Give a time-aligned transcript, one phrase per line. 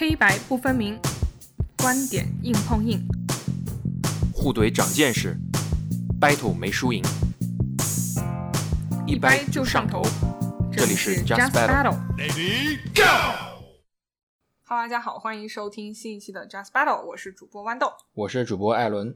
[0.00, 0.98] 黑白不分明，
[1.76, 3.06] 观点硬碰硬，
[4.32, 5.36] 互怼长见识
[6.18, 7.04] ，battle 没输赢，
[9.06, 10.00] 一掰就上头。
[10.72, 11.98] 这里是 Just Battle。
[12.16, 17.92] Lady Go！Hello，大家好，欢迎收听新一期的 Just Battle，我是主播豌豆。
[18.14, 19.14] 我是主播艾伦。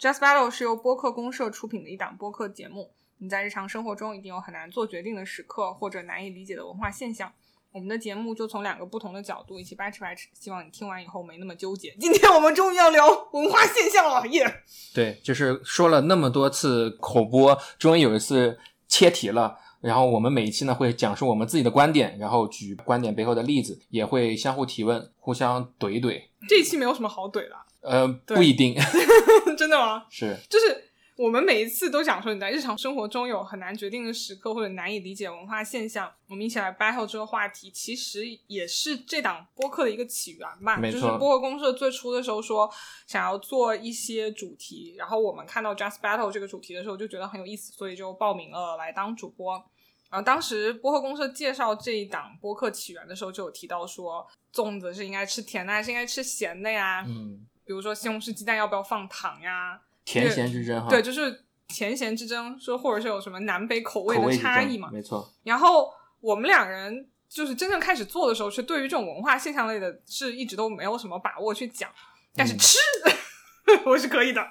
[0.00, 2.92] Just Battle 是由播客公社出品的一档播客节目。
[3.18, 7.30] 你在日常生活中一定有很难做决定的时刻，或者难以理解的文化现象。
[7.74, 11.92] 我们的节目就从两个不同的角度一起掰扯掰扯，希望你听完以后没那么纠结。
[11.98, 14.62] 今天我们终于要聊文化现象了，耶、
[14.94, 19.58] 对，就是说了那么多次口播，终于有一次切题了。
[19.80, 26.22] 然后我们每一期呢会讲述我们自己的观点，然后举观点背后的例子，也会相互提问，互相怼一怼。
[26.48, 28.76] 这一期没有什么好怼的，呃，不一定
[29.58, 30.04] 真的吗？
[30.08, 40.80] 是就是我们每一次都讲说你在日常生活中有很难决定的时刻或者难以理解文化现象，我们一起来 battle 这个话题，其实也是这档播客的一个起源吧。
[40.80, 42.68] 就是播客公社最初的时候说
[43.06, 49.54] 想要做一些主题，然后我们看到 Just Battle 这个主题的时候就觉得很有意思，所以就报名了来当主播。
[50.10, 57.04] 然后当时播客公社介绍这一档播客起源的时候，就有提到说，粽子是应该吃甜的还是应该吃咸的呀？
[57.06, 59.80] 嗯，比如说西红柿鸡蛋要不要放糖呀？
[60.04, 60.88] 甜咸之争哈。
[60.88, 64.90] 对，就是甜咸之争，说或者是有什么南北口味的差异嘛。
[64.92, 65.32] 没错。
[65.42, 71.90] 然后我们两人就是真正开始做的时候，是对于这种文化现象类的，是一直都没有什么把握去讲，
[72.36, 72.78] 但是嗯吃、
[73.86, 74.46] 我是可以的，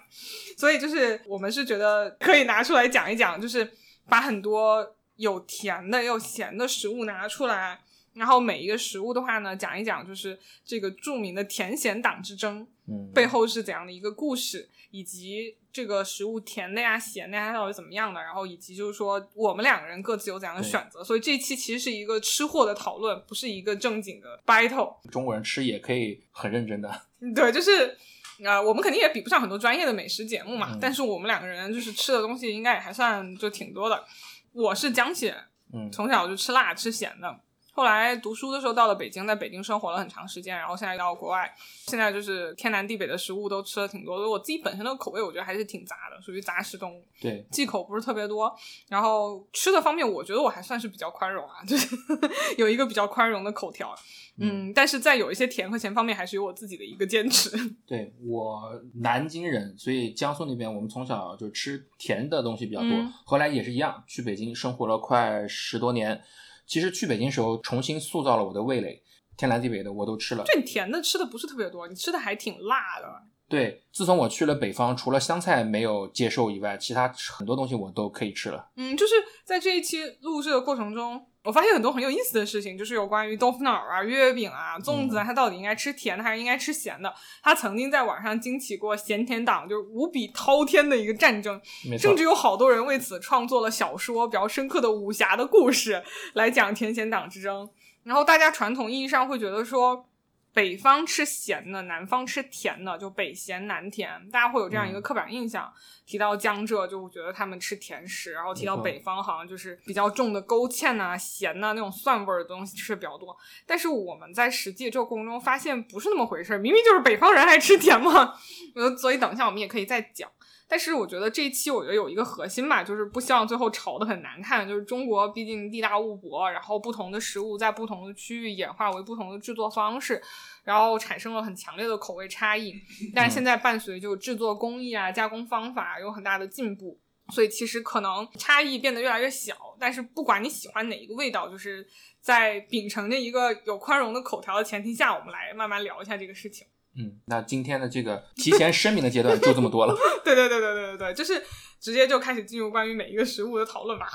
[0.57, 3.71] 所以就是我们是觉得可以拿出来讲一讲，就是
[4.09, 7.79] 把很多有甜的也有咸的食物拿出来。
[8.13, 21.03] 然后每一个食物的话呢，讲一讲就是这个著名的甜咸党之争，嗯，背后是怎样的一个故事，以及这个食物甜的呀、咸的呀到底怎么样的，然后以及就是说我们两个人各自有怎样的选择。
[21.03, 24.95] 所以这一期其实是一个吃货的讨论，不是一个正经的 battle。
[25.09, 27.01] 中国人吃也可以很认真的。
[27.33, 27.97] 对，就是
[28.43, 34.03] 呃，我们肯定也比不上很多专业的美食节目嘛，嗯但是我们两个人就是吃的东西应该也还算就挺多的。
[34.51, 35.37] 我是江西人，
[35.73, 37.39] 嗯，从小就吃辣吃咸的。
[37.75, 41.51] 后来读书的时候到了北京，在北京生活了很长时间，然后现在到国外，
[41.87, 44.29] 现在就是天南地北的食物都吃了挺多的。
[44.29, 48.55] 我自己本身的口味，我觉得还是挺杂的，属于杂食动物，对，忌口不是特别多。
[48.87, 51.95] 然后吃的方面，我觉得我还算是比较宽容啊，就是
[52.59, 53.95] 有一个比较宽容的口条。
[54.37, 57.51] 嗯，但是在有一些甜和咸方面，还是有我自己的一个坚持。
[57.87, 62.89] 对我南京人，所以江苏那边我们从小就吃甜的东西比较多。
[62.89, 66.21] 嗯后来也是一样，去北京生活了快十多年。
[66.65, 69.01] 其实去北京时候重新塑造了我的味蕾，
[69.37, 70.43] 天南地北的我都吃了。
[70.45, 73.07] 就你甜的吃的不是特别多，你吃的还挺辣的。
[73.49, 78.71] 对，自从我去了北方，除了香菜没有接受以外，其他很多东西我都可以吃了。
[78.77, 79.13] 嗯，就是
[79.43, 87.13] 在这一期录制的过程中，我发现很多很有意思的事情，就是有关于豆腐脑啊、月饼啊、粽子啊，它到底应该吃甜的还是应该吃咸的？
[87.41, 91.59] 它曾经在网上惊起过咸甜党就是无比滔天的一个战争，
[91.99, 96.01] 甚至，有好多人为此创作了小说，比较深刻的武侠的故事
[96.33, 97.69] 来讲甜咸党之争。
[98.03, 100.05] 然后大家传统意义上会觉得说，
[100.53, 105.73] 北方吃咸的，南方吃甜的，就北咸南甜，大家会有这样一个嗯刻板印象。
[106.05, 113.35] 提到江浙，就觉得他们吃甜食，然后提到北方，好像就是比较重的勾芡呐、咸呐、那种蒜味儿的东西吃的比较多。
[113.65, 118.35] 但是我们在实际这个过程中发现不是那么回事儿，明明就是北方人爱吃甜嘛。
[118.75, 120.29] 呃，所以等一下我们也可以再讲。
[120.73, 124.67] 但是我觉得这一期我觉得有一个核心吧，就是不希望最后炒得很难看。
[124.67, 130.19] 就是中国毕竟地大物博，然后不同的食物在不同的区域演化为不同的制作方式，
[130.63, 132.73] 然后产生了很强烈的口味差异。
[133.13, 136.99] 但是现在伴随就制作工艺啊、加工方法有很大的进步，
[137.31, 139.55] 所以其实可能差异变得越来越小。
[139.79, 141.87] 但是不管你喜欢哪一个味道，就是
[142.19, 146.65] 在秉承着一个有宽容的口条的前提下，我们来慢慢聊一下这个事情。
[146.95, 149.95] 嗯，那今天的这个提前声明的阶段就这么多了。
[150.23, 151.43] 对对对对对对对，就是
[151.79, 154.07] 直接就开始进入关于每一个食物的讨论吧。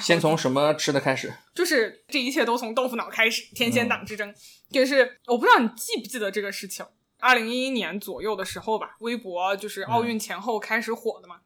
[0.00, 1.32] 先从什么吃的开始？
[1.54, 4.32] 就是这一切都从豆腐脑开始，天仙嗯党之争。
[4.70, 6.86] 就是我不知道你记不记得这个事情，
[7.18, 11.36] 二零一一年左右的时候吧，微博就是奥运前后开始火的嘛。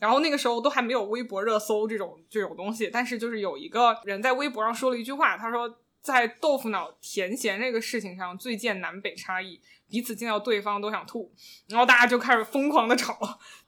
[0.00, 5.72] 然后那个时候都还没有微博热搜这种这种东西，但是就是有一个人在微博上说了一句话，他说
[6.04, 9.58] 在豆腐脑甜咸这个事情上最见南北差异，
[9.88, 11.32] 彼此见到对方都想吐，
[11.66, 13.18] 然后大家就开始疯狂的吵。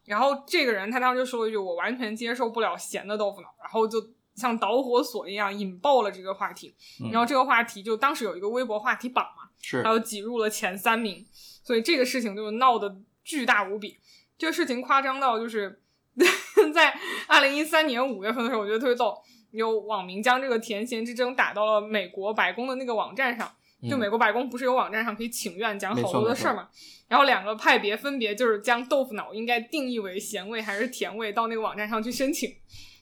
[0.04, 3.98] 然后这个人他当时就说了一句：“我完全接受不了咸的豆腐脑。”然后就
[4.34, 6.74] 像导火索一样引爆了这个话题。
[7.02, 13.98] 嗯然后这个话题就当时有一个微博话题榜嘛，是还有挤入了前三名，所以这个事情就闹得巨大无比。
[14.36, 15.80] 这个事情夸张到就是
[16.74, 16.94] 在
[17.26, 19.18] 二零一三年五月份的时候，我觉得特别逗，
[19.56, 23.50] 有网民将这个甜咸之争打到了美国白宫的那个网站上，
[23.82, 26.68] 嗯就美国白宫不是有网站上可以请愿讲好多的事儿嘛？
[27.08, 32.54] 然后两个派别分别就是将豆腐脑应该定义为咸味还是甜味，到那个网站上去申请。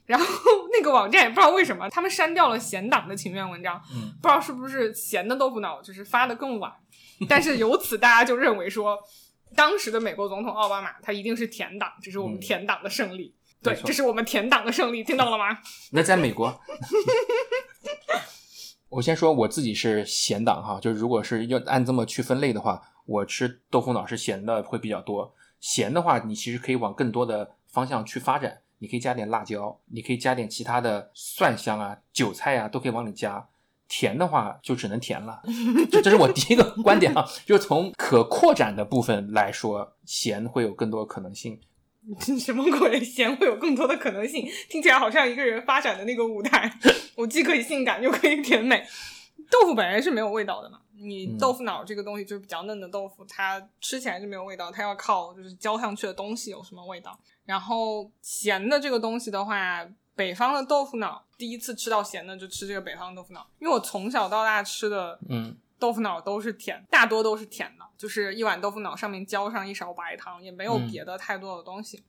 [0.06, 0.26] 然后
[0.70, 6.70] 那个网站也不知道为什么，他们删掉了咸党的请愿文章，嗯不知道是不是咸的豆腐脑就是发的更晚，
[7.26, 8.98] 但是由此大家就认为说，
[9.56, 13.34] 当时的美国总统奥巴马他一定是甜党，这是我们嗯甜党的胜利。
[13.64, 15.58] 对这是我们甜党的胜利， 听到了吗？
[15.90, 16.60] 那在美国，
[18.90, 25.34] 我先说我自己是咸党哈，就是如果是要按这么去分类的话，我吃豆腐脑是咸的会比较多。
[25.60, 33.48] 咸的话，你其实可以往更多的方向去发展，你可以加点辣椒，你可以加点其他的蒜香啊、韭菜啊，都可以往里加。
[33.86, 35.42] 甜的话就只能甜了，
[35.92, 41.60] 这这是我第一个观点啊，就是从可扩展的部分来说，咸会有更多可能性。
[42.38, 43.02] 什么鬼？
[43.02, 46.70] 咸会有更多的可能性，听起来好像一个人发展的那个舞台，
[47.16, 48.86] 我既可以性感又可以甜美。
[49.50, 57.18] 豆腐本来是没有味道的嘛，你嗯豆腐脑这个东西就是比较嫩的豆腐，它吃起来是没有味道，它要靠就是浇上去的东西有什么味道。
[57.44, 59.86] 然后咸的这个东西的话，
[60.16, 65.54] 北方的豆腐脑第一次吃到咸的就吃这个北方豆腐脑，因为我从小到大吃的嗯
[65.84, 72.02] 豆腐脑都是甜，大多都是甜的，就是一碗豆腐脑上面浇上一勺白糖，也没有嗯别的太多的东西。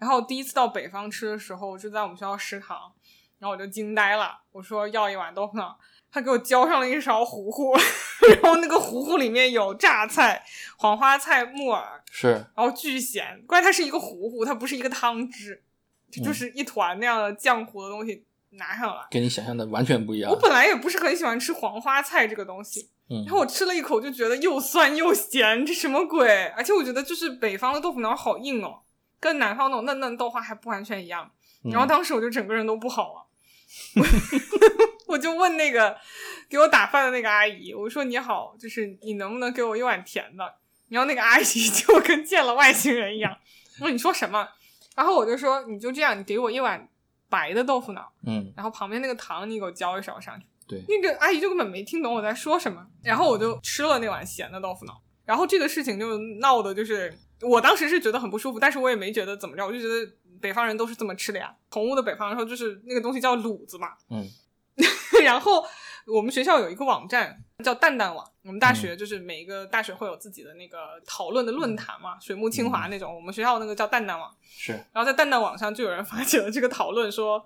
[0.00, 2.92] 然后第一次到北方吃的时候，就在我们学校食堂，
[3.38, 5.78] 然后我就惊呆了，我说要一碗豆腐脑，
[6.10, 7.72] 他给我浇上了一勺糊糊，
[8.42, 10.44] 然后那个糊糊里面有榨菜、
[10.76, 15.62] 黄花菜、木耳，是然后巨咸，关键它是一个糊糊，它不是一个汤汁，
[16.10, 19.06] 这就嗯是一团那样的浆糊的东西拿上来。
[19.08, 20.36] 跟你想象的完全不一样我。
[20.36, 26.46] 本来也不是很喜欢吃黄花菜这个东西，嗯然后我吃了一口就觉得又酸又咸，这什么鬼？
[26.56, 28.82] 而且我觉得就是北方的豆腐脑好硬哦，
[29.18, 31.30] 跟南方那种嫩嫩豆花还不完全一样。
[31.64, 33.26] 嗯然后当时我就整个人都不好了，
[35.08, 35.98] 我就问那个
[36.48, 40.54] 给我打饭的那个阿姨，我说你好，就是你能不能给我一碗甜的？
[40.88, 43.36] 然后那个阿姨 就跟见了外星人一样，
[43.80, 44.48] 我说你说什么？
[44.96, 46.88] 然后我就说你就这样，你给我一碗
[47.28, 48.10] 白的豆腐脑。
[48.26, 50.46] 嗯然后旁边那个糖你给我浇一勺上去。
[50.70, 50.84] 对。
[50.88, 57.12] 那个阿姨就根本没听懂我在说什么，然后我就吃了那碗咸的豆腐脑，然后这个事情就闹的就是，
[57.42, 61.52] 我当时是觉得很不舒服，但是我也没觉得怎么着，我就觉得北方人都是这么吃的呀。
[61.68, 64.24] 同屋的北方人说，就是那个东西叫卤子嘛，嗯。
[65.22, 65.62] 然后
[66.06, 68.74] 我们学校有一个网站叫蛋蛋网，我们大嗯。
[68.74, 74.34] 学就是每一个大学会有自己的那个讨论的论坛嘛，水木清华那种，我们学校那个叫蛋蛋网。
[74.42, 74.72] 是。
[74.72, 77.44] 然后在蛋蛋网上就有人发起了这个讨论，说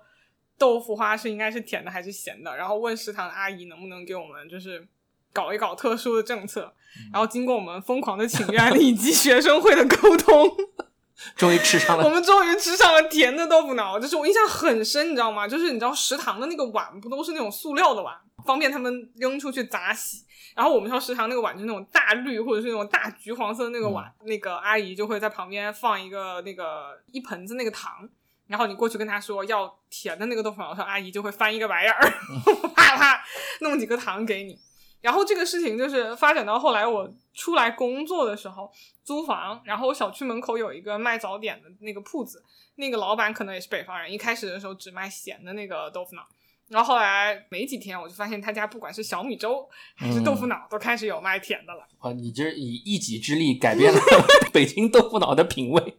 [0.57, 4.87] 豆腐花是应该是甜的还是咸的，然后问食堂的阿姨能不能给我们就是
[5.33, 6.73] 搞一搞特殊的政策。
[7.11, 10.49] 然后经过我们疯狂的请愿以及学生会的沟通，
[11.35, 12.05] 终于吃上了。
[12.05, 13.99] 我们终于吃上了甜的豆腐脑。
[13.99, 15.45] 就是我印象很深，你知道吗？
[15.45, 18.15] 就是你知道食堂的那个碗不都是那种塑料的碗，
[18.45, 20.23] 方便他们扔出去砸洗。
[20.55, 28.07] 然后我们学校食堂那个碗就是那种大绿或者是那种大橘黄色的那个碗，那个阿姨就会在旁边放一个那个一盆子那个糖，
[28.47, 32.13] 然后你过去跟他说要甜的那个豆腐脑的时候，阿姨就会翻一个白眼儿，
[32.75, 33.23] 啪啪
[33.61, 34.59] 弄几个糖给你。
[35.01, 38.71] 然后这个事情就是发展到后来我出来工作的时候，
[39.03, 42.43] 租房，然后我小区门口有一个卖早点的那个铺子，
[42.75, 46.23] 那个老板可能也是北方人，一开始的时候只卖咸的那个豆腐脑，
[46.69, 51.87] 然后后来没几天我就发现他家不管是小米粥还是豆腐脑，都开始有卖甜的了。
[51.99, 53.99] 啊，你这以一己之力改变了
[54.51, 55.97] 北京豆腐脑的品味。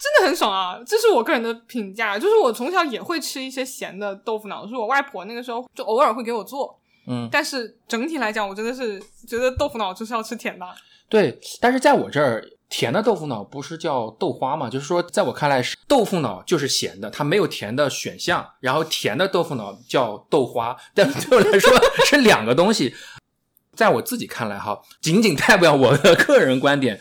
[0.00, 0.80] 真的很爽啊！
[0.86, 10.66] 这是我个人的评价，就是我从小也会吃一些咸的豆腐脑，就是我外婆那个时候就偶尔会给我做，嗯，但是整体来讲，我真的是觉得豆腐脑就是要吃甜的。
[11.10, 14.70] 对，但是在我这儿，甜的豆腐脑不是叫豆花吗？
[14.70, 18.48] 就是说，在我看来，是豆腐脑就是咸的，它没有甜的选项。
[18.60, 21.70] 然后甜的豆腐脑叫豆花，但对我来说
[22.06, 22.94] 是两个东西。
[23.76, 27.00] 在我自己看来，哈，仅仅代表我的个人观点。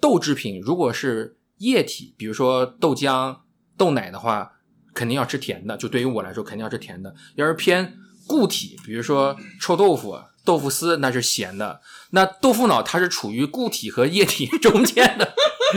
[0.00, 3.38] 豆制品如果是液体，比如说豆浆、
[3.76, 4.52] 豆奶的话，
[4.94, 5.76] 肯定要吃甜的。
[5.76, 7.14] 就对于我来说，肯定要吃甜的。
[7.36, 11.80] 要是偏固体，比如说臭豆腐、豆腐丝，那是咸的。
[12.12, 15.34] 那豆腐脑它是处于固体和液体 中间的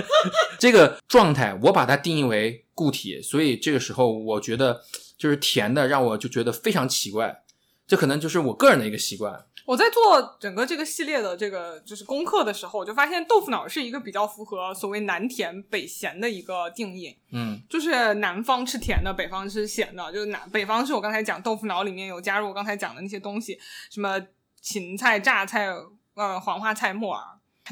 [0.58, 4.82] 这个状态，我把它定义为固体，所以这个时候我觉得
[5.18, 7.44] 就是甜的，让我就觉得非常奇怪。
[7.86, 9.46] 这可能就是我个人的一个习惯。
[9.66, 20.12] 我在做整个这个系列的这个就是功课的时候，我就发现豆腐脑是一个比较符合所谓南甜北咸的一个定义，嗯就是南方吃甜的，北方吃咸的。
[20.12, 23.58] 就是南北方是我刚才讲豆腐脑里面有加入我刚才讲的那些东西，
[23.90, 24.20] 什么
[24.62, 25.70] 芹菜、榨菜、
[26.16, 27.24] 呃黄花菜、木耳，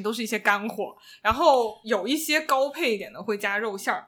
[0.01, 0.95] 都是一些干货。
[1.21, 4.07] 然后有一些高配一点的会加肉馅儿。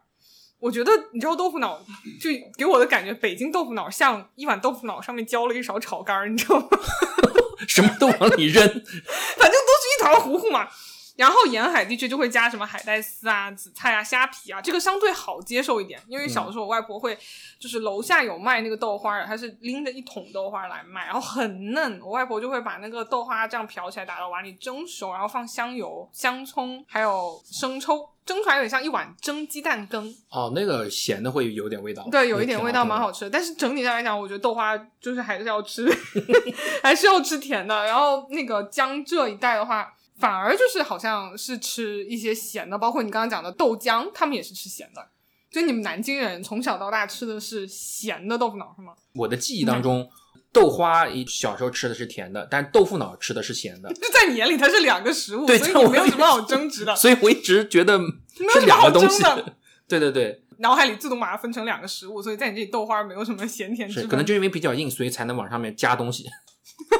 [0.59, 1.77] 我觉得你知道豆腐脑
[2.21, 6.67] 就给我的感觉，北京豆腐脑像一碗豆腐脑上面浇了一勺炒肝儿，你知道吗？
[7.67, 8.63] 什么都往里扔。
[8.67, 10.67] 反正都是一团糊糊嘛。
[11.15, 17.17] 然后沿海地区就会加什么海带丝啊、紫菜啊、虾皮啊，这个相对好接受一点，因为小的时候我外婆会，
[17.59, 33.19] 就是楼下有卖那个豆花儿，她是拎着一桶豆花来卖，然后很嫩，我外婆就会把那个豆花这样漂起来打到碗里蒸熟，然后放香油、香葱还有生抽，蒸出来有点像一碗蒸鸡蛋羹，哦，那个咸的会有点味道，对，有一点味道，蛮好吃。
[33.19, 33.29] 吃的。
[33.29, 35.87] 但是整体上来讲，我觉得豆花就是还是要吃，
[36.81, 37.85] 还是要吃甜的。
[37.85, 45.09] 然后那个江浙一带的话，反而就是好像是吃一些咸的，包括你刚刚讲的豆浆，他们也是吃咸的。
[45.51, 48.93] 就你们南京人从小到大吃的是咸的豆腐脑是吗？
[49.13, 50.09] 我的记忆当中，
[50.51, 57.99] 豆花一小时候吃的是甜的，但豆腐脑吃的是咸的，就在你眼里，它是两个食物，对所以我没有什么好争执的，所以我一直觉得
[58.53, 59.23] 是两个东西。
[59.87, 64.09] 对对对，脑海里自动把它分成两个食物，所以在你这里豆花没有什么咸甜之分。
[64.09, 66.25] 可能就因为比较硬，所以才能往上面加东西。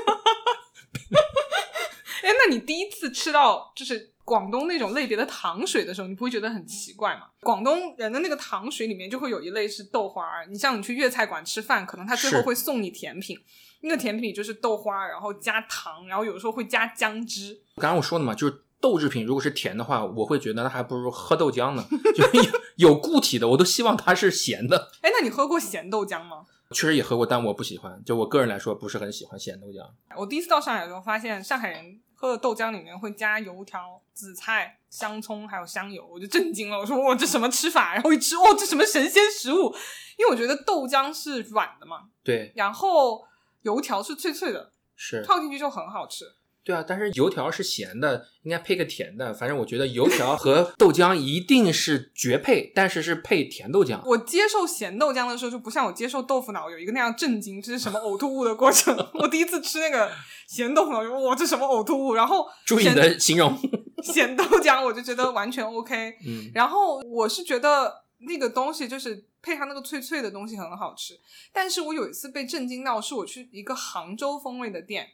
[2.44, 7.28] 哎，那你第一次吃到就是广东那种类别的糖水的时候，你不会觉得很奇怪吗？
[7.42, 13.38] 广东人的那个糖水里面就会有一类是豆花儿，你像你去粤菜馆吃饭，可能他最后会送你甜品，
[13.82, 17.62] 那个甜品里就是豆花，然后加糖，然后有时候会加姜汁。
[17.76, 21.86] 刚刚我说的嘛，就是豆制品如果是甜的话，我会觉得那还不如喝豆浆呢。
[22.16, 22.38] 就是
[22.78, 24.92] 有有固体的，我都希望它是咸的。
[25.02, 26.46] 哎，那你喝过咸豆浆吗？
[26.72, 28.02] 确实也喝过，但我不喜欢。
[28.04, 29.86] 就我个人来说，不是很喜欢咸豆浆。
[30.18, 36.80] 我第一次到上海的时候，发现上海人喝的豆浆里面会加油条、紫菜、香葱还有香油，我就震惊了。
[36.80, 37.94] 我说哇，这什么吃法？
[37.96, 39.75] 然后一吃，哇，这什么神仙食物？
[40.18, 43.27] 因为我觉得豆浆是软的嘛，对，然后
[43.63, 46.24] 油条是脆脆的，是，泡进去就很好吃。
[46.63, 46.84] 对啊。
[46.88, 49.34] 但是油条是咸的，应该配个甜的。
[49.34, 54.01] 反正我觉得油条和豆浆一定是绝配，但是是配甜豆浆。
[54.05, 58.96] 我接受咸豆浆的时候，就不像我接受豆腐脑有一个那样震惊，这是什么呕吐物的过程。
[59.15, 60.12] 我第一次吃那个
[60.48, 62.13] 咸豆腐脑，就哇，这什么呕吐物？
[62.13, 63.58] 然后注意你的形容。
[64.03, 66.17] 咸豆浆，我就觉得完全 OK。
[66.25, 71.17] 嗯，然后我是觉得那个东西就是配上那个脆脆的东西很好吃，
[71.53, 75.08] 但是我有一次被震惊到，是我去一个杭州风味的店，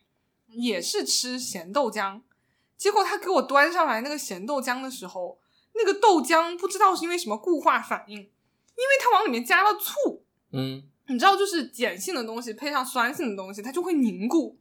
[0.52, 2.22] 也是吃咸豆浆，
[2.78, 5.40] 结果他给我端上来那个咸豆浆的时候，
[5.74, 14.58] 那个豆浆不知道是因为什么固化反应，因为它往里面加了醋，嗯，你知道，就是碱性的东西配上酸性的东西，它就会凝固，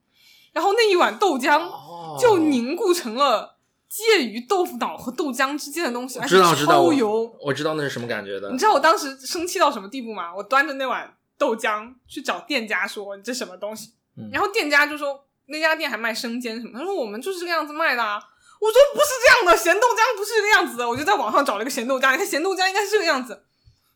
[0.52, 7.35] 然后那一碗豆浆哦就凝固成了介于豆腐脑和豆浆之间的东西，而且知道知道，超油。
[7.40, 8.59] 我知道那是什么感觉的你。
[8.59, 10.35] 知道我当时生气到什么地步吗？
[10.35, 18.23] 我端着那碗豆浆去找店家说这什么东西，嗯然后店家就说那家店还卖生煎什么，他说我们就是这个样子卖的啊。
[18.61, 20.88] 我说不是这样的，咸豆浆不是这个样子的。
[20.88, 23.45] 我就在网上找了一个咸豆浆，你看咸豆浆应该是这个样子。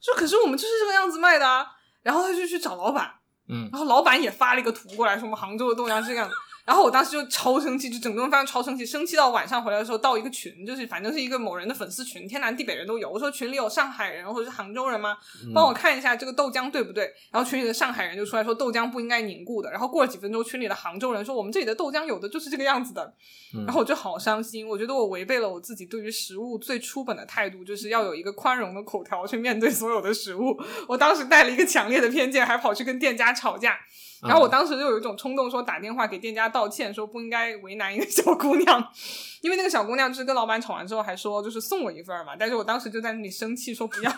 [0.00, 1.66] 说可是我们就是这个样子卖的啊。
[2.02, 3.12] 然后他就去找老板，
[3.48, 6.34] 嗯，然后老板也发了一个图过来，说我们杭州的豆浆是这个样子。
[6.64, 13.10] 然后我当时就超生气，就整顿饭超生气，生气到晚上回来的时候到一个群，就是反正是一个某人的粉丝群，天南地北人都有。
[13.10, 15.16] 我说群里有上海人或者是杭州人吗？
[15.44, 17.12] 嗯帮我看一下这个豆浆对不对？
[17.32, 19.70] 然后群里的上海人就出来说豆浆不应该凝固的。
[19.70, 23.12] 然后过了几分钟，群里的杭州人说我们这里的豆浆有的就是这个样子的。
[23.54, 30.56] 嗯然后我就好伤心，我觉得我违背了我自己对于食物最初本的态度，就是要有一个宽容的口条去面对所有的食物。
[30.88, 33.78] 我当时带了一个强烈的偏见，还跑去跟店家吵架。
[34.22, 38.92] 然后我当时就有一种冲动，说打电话给店家道歉，说不应该为难一个小姑娘，
[39.42, 44.12] 因为那个小姑娘就是跟老板吵完之后还说就是送我一份儿嘛，但是我当时就在那里生气说不要，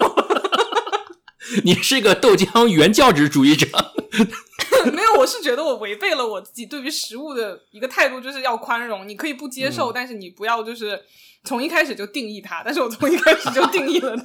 [1.64, 3.66] 你是个豆浆原教旨主义者。
[4.92, 11.00] 没有，我是觉得我违背了我自己对于食物的一个态度，就是要宽容，你可以不接受，但是你不要就是
[11.42, 14.24] 从一开始就定义它，但是我从一开始就定义了它。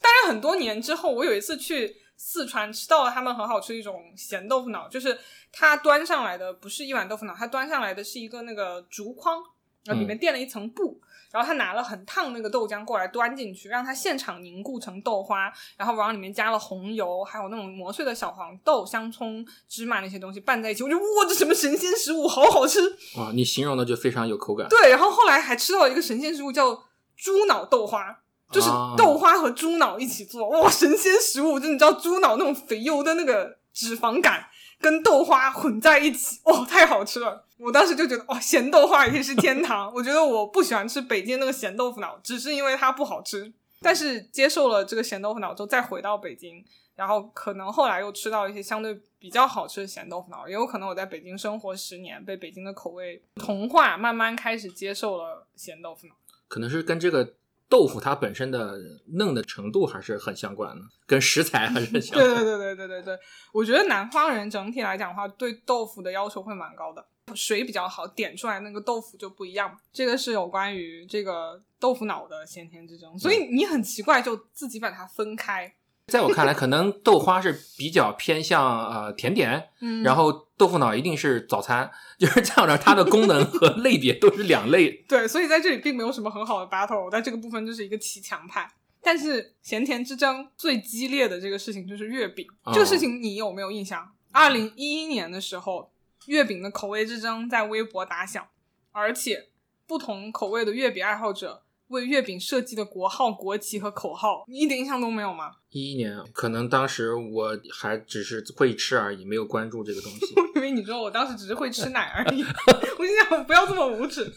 [0.00, 5.16] 当然，很多年之后，我有一次去四川吃到了他们很好吃的一种咸豆腐脑，就是
[5.52, 9.40] 它端上来的不是一碗豆腐脑，它端上来的是一个那个竹筐，
[9.84, 22.80] 然后里面垫了一层布，然后他拿了很烫那个豆浆过来端进去，让它现场凝固成豆花，然后往里面加了红油，还有那种磨碎的小黄豆、香葱、芝麻那些东西拌在一起，我觉得哇，这什么神仙食物，好好吃！
[23.16, 24.66] 哇，你形容的就非常有口感。
[24.68, 26.74] 对，然后后来还吃到一个神仙食物叫
[27.16, 28.22] 猪脑豆花。
[28.50, 31.60] 就是啊豆花和猪脑一起做，哇，神仙食物！
[31.60, 34.46] 就你知道猪脑那种肥油的那个脂肪感，
[34.80, 37.44] 跟豆花混在一起，哇，太好吃了！
[37.58, 39.90] 我当时就觉得，哇，咸豆花也是天堂。
[39.94, 43.52] 我觉得我不喜欢吃北京那个咸豆腐脑，只是因为它不好吃。
[43.80, 46.64] 但是接受了这个咸豆腐脑之后，再回到北京，
[46.96, 56.14] 然后可能后来又吃到一些相对比较好吃的咸豆腐脑，也有可能我在北京生活十年，被北京的口味同化，慢慢开始接受了咸豆腐脑。
[56.48, 57.34] 可能是跟这个
[57.68, 58.78] 豆腐它本身的
[59.14, 62.26] 嫩的程度还是很相关的，跟食材还是很相关。
[62.34, 63.18] 对对对对对对对，
[63.52, 67.06] 我觉得南方人整体来讲的话，对豆腐的要求会蛮高的。
[67.34, 69.78] 水比较好，点出来那个豆腐就不一样。
[69.92, 75.74] 这个是有关于这个豆腐脑的先天之争，所以你很奇怪，就自己把它分开。
[76.08, 84.90] 在我看来，可能豆花是比较偏向呃甜点，嗯，然后豆腐脑一定是早餐， 就是这样的，它的功能和类别都是两类。
[85.08, 88.68] 对，所以在这里并没有什么很好的 battle，在这个部分就是一个骑墙派。
[89.00, 94.10] 但是咸甜之争最激烈的这个事情就是月饼，哦这个事情你有没有印象？
[94.32, 95.92] 二零一一年的时候，
[96.26, 98.44] 月饼的口味之争在微博打响，
[98.92, 99.48] 而且
[99.86, 105.52] 不同口味的月饼爱好者为月饼设计的国号、国旗和口号，你一点印象都没有吗？
[105.70, 110.34] 一一年，可能当时我还只是会吃而已，没有关注这个东西。
[110.56, 112.42] 因为你知道我当时只是会吃奶而已，
[112.98, 114.32] 我就想不要这么无耻，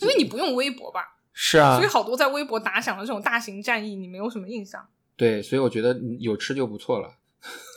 [0.00, 4.86] 因为你不用微博吧， 是啊所以，好多在微博打响的这种大型战役，你没有什么印象。
[5.16, 7.14] 对，所以我觉得有吃就不错了。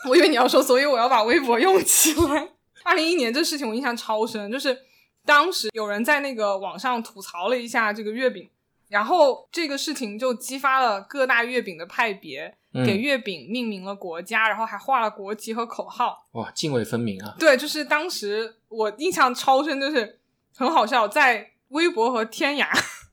[0.10, 2.50] 我以为你要说，所以我要把微博用起来。
[2.84, 4.77] 二零一一年这事情我印象超深，就是
[5.25, 8.50] 当时有人在那个网上吐槽了一下这个月饼，
[8.89, 16.27] 然后这个事情就激发了各大月饼的派别，嗯给月饼命名了国家，然后还画了国旗和口号。
[16.31, 17.36] 哇，泾渭分明啊！
[17.39, 20.19] 对，就是当时我印象超深，就是
[20.55, 22.67] 很好笑，在微博和天涯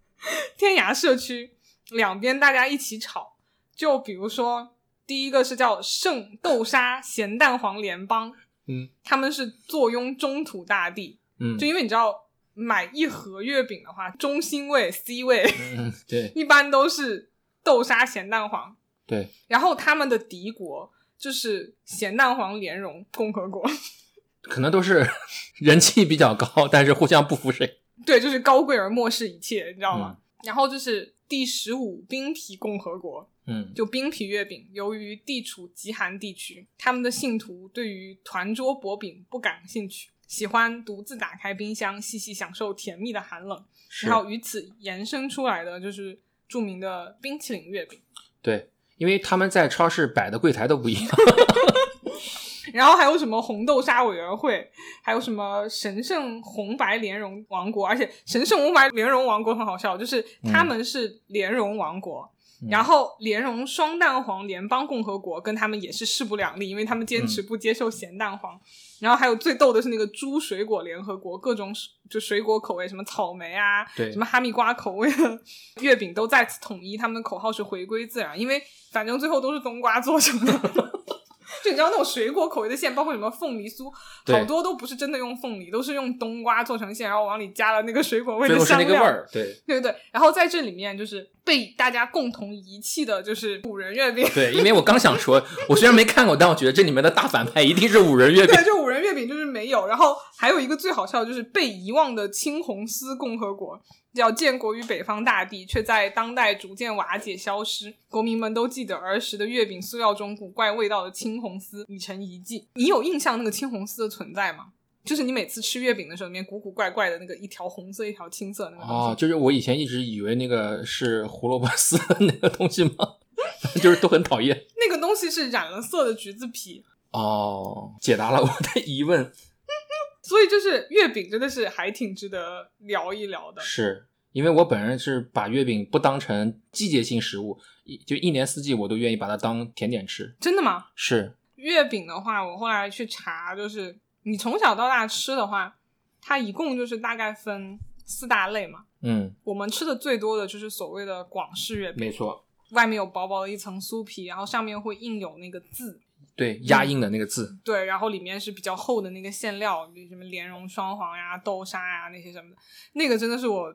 [0.56, 1.52] 天涯社区
[1.90, 3.36] 两边大家一起吵，
[3.74, 4.74] 就比如说
[5.06, 8.32] 第一个是叫圣豆沙咸蛋黄联邦，
[8.66, 12.25] 嗯他们是坐拥中土大地，嗯就因为你知道
[12.58, 15.44] 买一盒月饼的话，中心位 C 位
[15.76, 17.30] 嗯，对 一般都是
[17.62, 18.74] 豆沙咸蛋黄，
[19.06, 23.62] 对，然后他们的敌国就是咸蛋黄莲蓉共和国。
[24.40, 25.06] 可能都是
[25.58, 27.78] 人气比较高，但是互相不服谁。
[28.06, 30.18] 对，就是高贵而漠视一切，你知道嗯吗？
[30.44, 43.64] 然后就是第十五冰皮共和国，嗯就冰皮月饼，由于地处极寒地区，他们的信徒对于团桌薄饼不感兴趣，喜欢独自打开冰箱，细细享受甜蜜的寒冷。
[44.02, 46.18] 然后与此延伸出来的就是
[46.48, 48.00] 著名的冰淇淋月饼。
[48.42, 51.08] 对，因为他们在超市摆的柜台都不一样。
[52.74, 54.70] 然后还有什么红豆沙委员会，
[55.02, 60.22] 还有什么神圣红白莲蓉王国，而且神圣红白莲蓉王国很好笑，就是
[60.52, 62.35] 他们是莲蓉王国，嗯
[62.70, 68.58] 然后莲蓉双蛋黄联邦共和国跟他们也是势不两立，因为他们坚持不接受咸蛋黄。
[68.98, 75.38] 然后还有最逗的是那个猪水果联合国，各种水就水果口味，什么草莓啊，对什么哈密瓜口味的
[75.82, 80.52] 月饼都再次统一，他们的口号是回归自然，因为反正最后都是冬瓜做成的。
[81.62, 83.92] 就你知道那种水果口味的馅，包括什么凤梨酥，
[84.32, 89.24] 好多都不是真的用凤梨，都是用冬瓜做成馅，然后往里加了那个水果味的香料。
[89.32, 94.28] 对对对，然后在这里面就是被大家共同遗弃的，就是五仁月饼。
[94.34, 98.64] 对，因为我刚想说，我虽然没看过，但我觉得这里面的大反派一定是五仁月饼对，。
[98.64, 99.86] 就五仁月饼就是没有。
[99.86, 103.80] 然后还有一个最好笑的就是被遗忘的青红丝共和国，
[104.12, 107.94] 叫建国于北方大地，却在当代逐渐瓦解消失。
[108.08, 112.66] 国民们都记得儿时的月饼塑料中古怪味道的青红丝已成遗迹。
[112.74, 114.72] 你有印象那个青红丝的存在吗？
[115.06, 118.82] 就是你每次吃月饼的时候，里面古古怪怪的那个一条红色一条青色那个。
[118.82, 123.14] 哦，就是我以前一直以为那个是胡萝卜丝的那个东西吗？
[123.80, 124.64] 就是都很讨厌。
[124.76, 129.32] 那个东西是染了色的橘子皮，哦，解答了我的疑问。
[130.22, 133.62] 所以就是月饼真的是还挺值得聊一聊的。
[133.62, 140.34] 是因为我本人是把月饼不当成季节性食物，一就一年四季我都愿意把它当甜点吃。
[140.40, 140.86] 真的吗？
[140.96, 143.96] 是，月饼的话，我后来去查，就是
[144.28, 145.76] 你从小到大吃的话，
[146.20, 148.84] 它一共就是大概分四大类嘛。
[149.02, 156.00] 嗯，我们吃的最多的就是所谓的广式月饼，没错，外面有薄薄的一层酥皮，然后上面会印有那个字，
[156.34, 162.56] 对，压印的那个字，对，然后里面是比较厚的那个馅料，比如什么莲蓉双黄呀、豆沙呀那些什么的，
[162.94, 163.72] 那个真的是我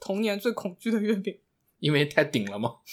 [0.00, 1.38] 童年最恐惧的月饼。
[1.78, 2.76] 因为太顶了嘛，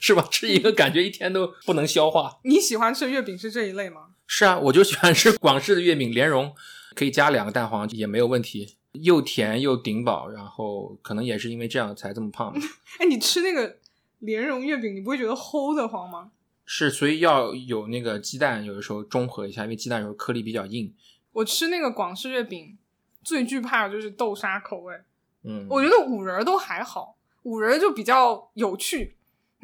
[0.00, 0.26] 是吧？
[0.30, 2.38] 吃一个感觉一天都不能消化。
[2.44, 4.13] 你喜欢吃月饼是这一类吗？
[4.26, 6.54] 是啊，我就喜欢吃广式的月饼，莲蓉
[6.94, 12.60] 可以加两个蛋黄也没有问题，又甜又顶饱，然后可能也是因为这样才这么胖的。
[12.98, 13.78] 哎，你吃那个
[14.20, 16.30] 莲蓉月饼，你不会觉得齁得慌吗？
[16.64, 20.92] 是，所以要有那个鸡蛋，有的时候中和一下，因为鸡蛋有时候颗粒比较硬。
[21.32, 22.78] 我吃那个广式月饼，
[23.22, 24.94] 最惧怕的就是豆沙口味。
[25.42, 29.16] 嗯，我觉得五仁儿都还好，五仁儿就比较有趣。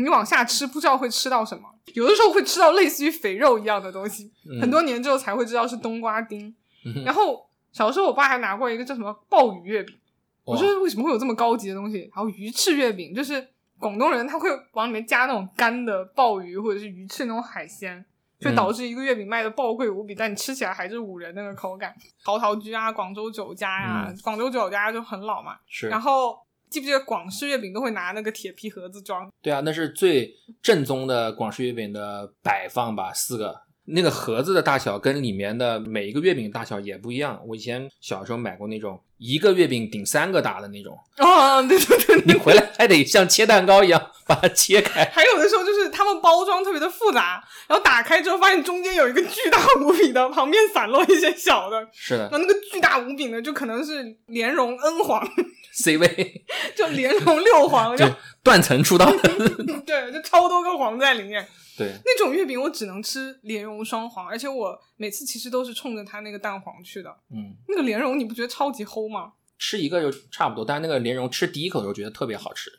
[0.03, 6.55] 你往下吃，不知道会吃到什么，有的时候会吃到类似于肥肉一样的东西，嗯很多年之后才会知道是冬瓜丁。
[6.85, 9.97] 嗯然后小时候我爸还拿过一个叫什么鲍鱼月饼，
[10.45, 12.11] 我说为什么会有这么高级的东西？
[12.13, 13.47] 还有鱼翅月饼，就是
[13.79, 18.05] 广东人他会往里面加那种干的鲍鱼或者是鱼翅那种海鲜，
[18.41, 21.95] 就导致一个月饼卖的爆贵无比，但你吃起来还是五仁那个口感。
[22.25, 25.57] 陶陶居啊，广州酒家呀、嗯广州酒家就很老嘛。
[25.69, 26.39] 是然后
[26.71, 29.31] 记不记得广式月饼都会拿那个铁皮盒子装？
[29.43, 33.63] 对啊，那是最正宗的广式月饼的摆放吧，四个。
[33.93, 37.41] 那个盒子的大小跟里面的每一个月饼大小也不一样。
[37.47, 45.05] 我以前小时候买过那种一个月饼顶三个大的那种， 啊，对对对你回来还得像切蛋糕一样 把它切开。
[45.13, 55.27] 还有的时候就是他们包装特别的复杂，然后打开之后发现中间有一个巨大无比的，旁边散落一些小的，是的然后那个巨大无比的就可能是莲蓉 N 黄
[55.75, 56.45] ，，C 位
[56.77, 58.07] 就莲蓉六黄，就
[58.43, 59.29] 断层出道的，
[59.85, 61.47] 对，就超多个黄在里面。
[61.81, 67.11] 对，那种月饼我只能吃莲蓉双黄，而且我每次其实都是冲着它那个蛋黄去的。
[67.31, 69.33] 嗯，那个莲蓉你不觉得超级齁吗？
[69.59, 72.71] 吃一个就差不多，但是那个莲蓉吃第一口就觉得特别好吃，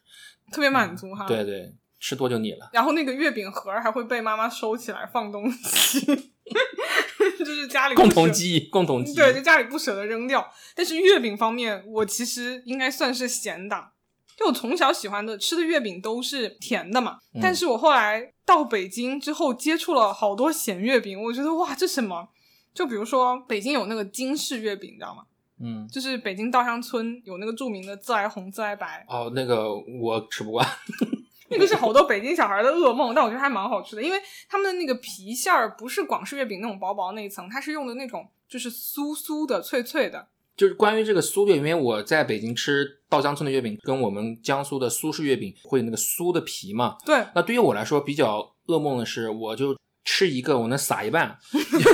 [0.51, 1.25] 特别满足哈。。
[1.27, 2.69] 对对，吃多就腻了。
[2.73, 6.05] 然后那个月饼盒儿还会被妈妈收起来放东西，
[7.39, 9.15] 就是家里共同记忆，共同记忆。
[9.15, 10.47] 对，就家里不舍得扔掉。
[10.75, 13.93] 但是月饼方面，我其实应该算是咸党。
[14.41, 22.29] 就我从小喜欢的吃的月饼都是甜的嘛，嗯但是我后来到北京之后接触了好多咸月饼，我觉得哇，这什么？
[22.73, 25.23] 就比如说北京有那个京式月饼，你知道吗？
[25.63, 30.67] 嗯，就是北京稻香村有那个著名的自来红、自来白，哦，那个我吃不惯。
[31.49, 34.17] 那个是好多北京小孩的噩梦，但我觉得还蛮好吃的，因为
[34.49, 40.29] 他们的那个皮馅儿不是广式月饼那种薄薄那一层，它是用的那种就是酥酥的、脆脆的。
[40.57, 46.97] 就是关于这个酥月，因为我在北京吃稻香村的月饼，跟我们江苏的苏式月饼会有那个酥的皮嘛。
[47.05, 51.37] 对，那对于我来说比较噩梦的是，我就吃一个，我能撒一半，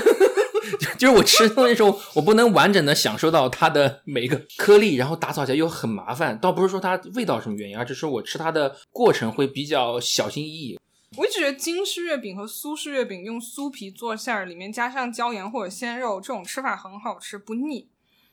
[0.98, 6.38] 就是我吃的时候，我不能完整的享受到它的每一个颗粒，然后打扫起来又很麻烦。
[6.40, 10.80] 倒不是说它味道什么原因，而只是我吃它的过程会比较小心翼翼。
[11.18, 17.88] 我一直觉得京式月饼和苏式月饼用酥皮做馅儿，里面加上椒盐或者鲜肉，这种吃法很好吃，不腻。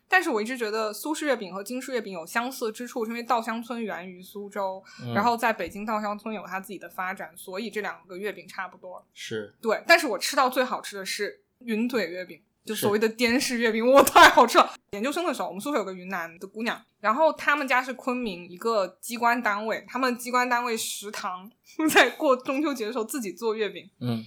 [0.09, 9.05] 但是我一直觉得苏式月饼和京式月饼有相似之处，是因为稻香村源于苏州，嗯然后在北京稻香村有它自己的发展，所以这两个月饼差不多。
[9.13, 14.73] 是对，但是我吃到最好吃的是云腿月饼，就所谓的滇式月饼，哇，太好吃了！
[14.93, 21.51] 研究生的时候，我们宿舍有个云南的姑娘，然后他们家是昆明一个机关单位，他们机关单位食堂
[21.91, 24.25] 在过中秋节的时候自己做月饼，嗯，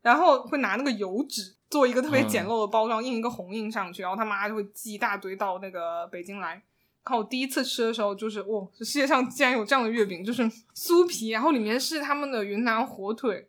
[0.00, 6.62] 然后会拿那个油纸做一个特别嗯简陋的包装，印一个红印上去，然后他妈就会寄一大堆到那个北京来。
[7.04, 10.42] 看我第一次吃的时候，就是哇，这世界上竟然有这样的月饼，就是
[10.74, 13.48] 酥皮，然后里面是他们的云南火腿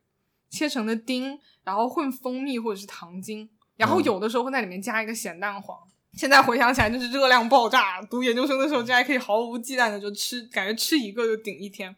[0.49, 5.77] 切成的丁，然后混蜂蜜或者是糖精，然后嗯有的时候会在里面加一个咸蛋黄。
[6.13, 8.01] 现在回想起来，就是热量爆炸。
[8.03, 11.95] 读研究生的时候，竟然可以毫无忌惮的就吃，感觉吃一个就顶一天。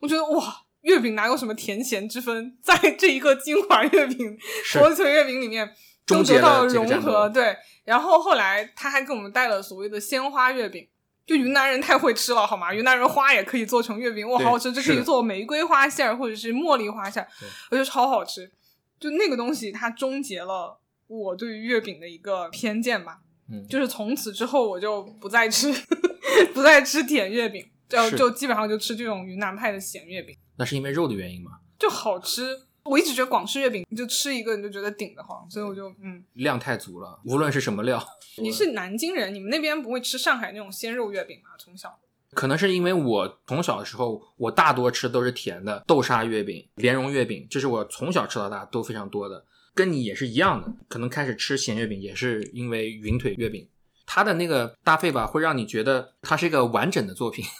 [0.00, 5.70] 我觉得哇，月饼哪有什么甜咸之分， 在这一个金华月饼、是火腿月饼里面
[6.06, 7.28] 都得到了融合。
[7.28, 10.86] 对，然后后来他还给我们带了所谓的鲜花月饼。
[11.26, 12.74] 就云南人太会吃了，好吗？
[12.74, 14.72] 云南人花也可以做成月饼，哇，好好吃！
[14.72, 17.28] 这可以做玫瑰花馅儿或者是茉莉花馅儿，
[17.70, 18.50] 我觉得超好吃。
[18.98, 23.18] 就那个东西，它终结了我对于月饼的一个偏见吧。
[23.48, 25.72] 嗯，就是从此之后，我就不再吃
[26.52, 31.50] 不再吃甜月饼，就就基本上就吃这种云南派的咸月饼，那是因为肉的原因吗？
[31.78, 32.56] 就好吃。
[32.82, 36.24] 我一直觉得广式月饼，你就吃一个你就觉得顶得慌，所以我就嗯。
[36.32, 38.02] 量太足了，无论是什么料。
[38.38, 41.50] 你是南京人，你们那边不会吃上海那种鲜肉月饼吗？
[41.58, 41.98] 从小
[42.32, 50.72] 可能是因为我从小的时候，我大多吃都是甜的，豆沙月饼、莲蓉月饼，这是我从小吃到大都非常多的，跟你也是一样的。
[50.88, 53.68] 可能开始吃咸月饼也是因为云腿月饼，
[54.06, 57.50] 它的那个搭配吧，会让你觉得它是一个完整的作品，就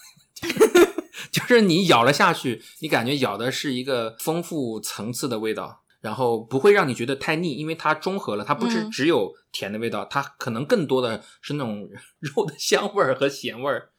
[1.55, 5.83] 是你咬了下去，你感觉咬的是一个丰富层次的味道。
[6.01, 11.87] 然后不会让你觉得太腻，因为它中和了，它不是嗯只有甜的味道，它可能更多的是那种
[12.21, 13.91] 肉的香味儿和咸味儿。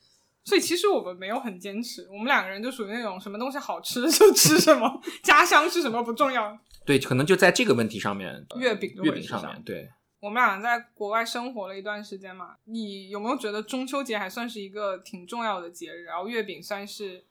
[0.43, 9.87] 所以其实我们没有很坚持，我们两个人就属于那种什么东西好吃就吃什么， 家乡是什么不重要，对，可能就在这个问题上面，呃月饼就月饼上面，对，
[10.21, 16.05] 我们俩在国外生活了一段时间嘛，你有没有觉得中秋节还算是一个挺重要的节日？
[16.05, 17.23] 然后月饼算是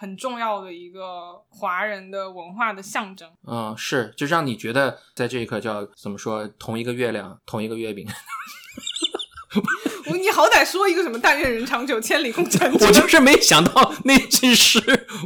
[0.00, 3.30] 很重要的一个华人的文化的象征。
[3.46, 8.08] 嗯，是，就让你觉得在这一刻叫怎么说，同一个月亮，同一个月饼，
[10.10, 14.80] 我你好歹说一个什么“但愿人长久，千里共 婵娟”，我就是没想到那句诗，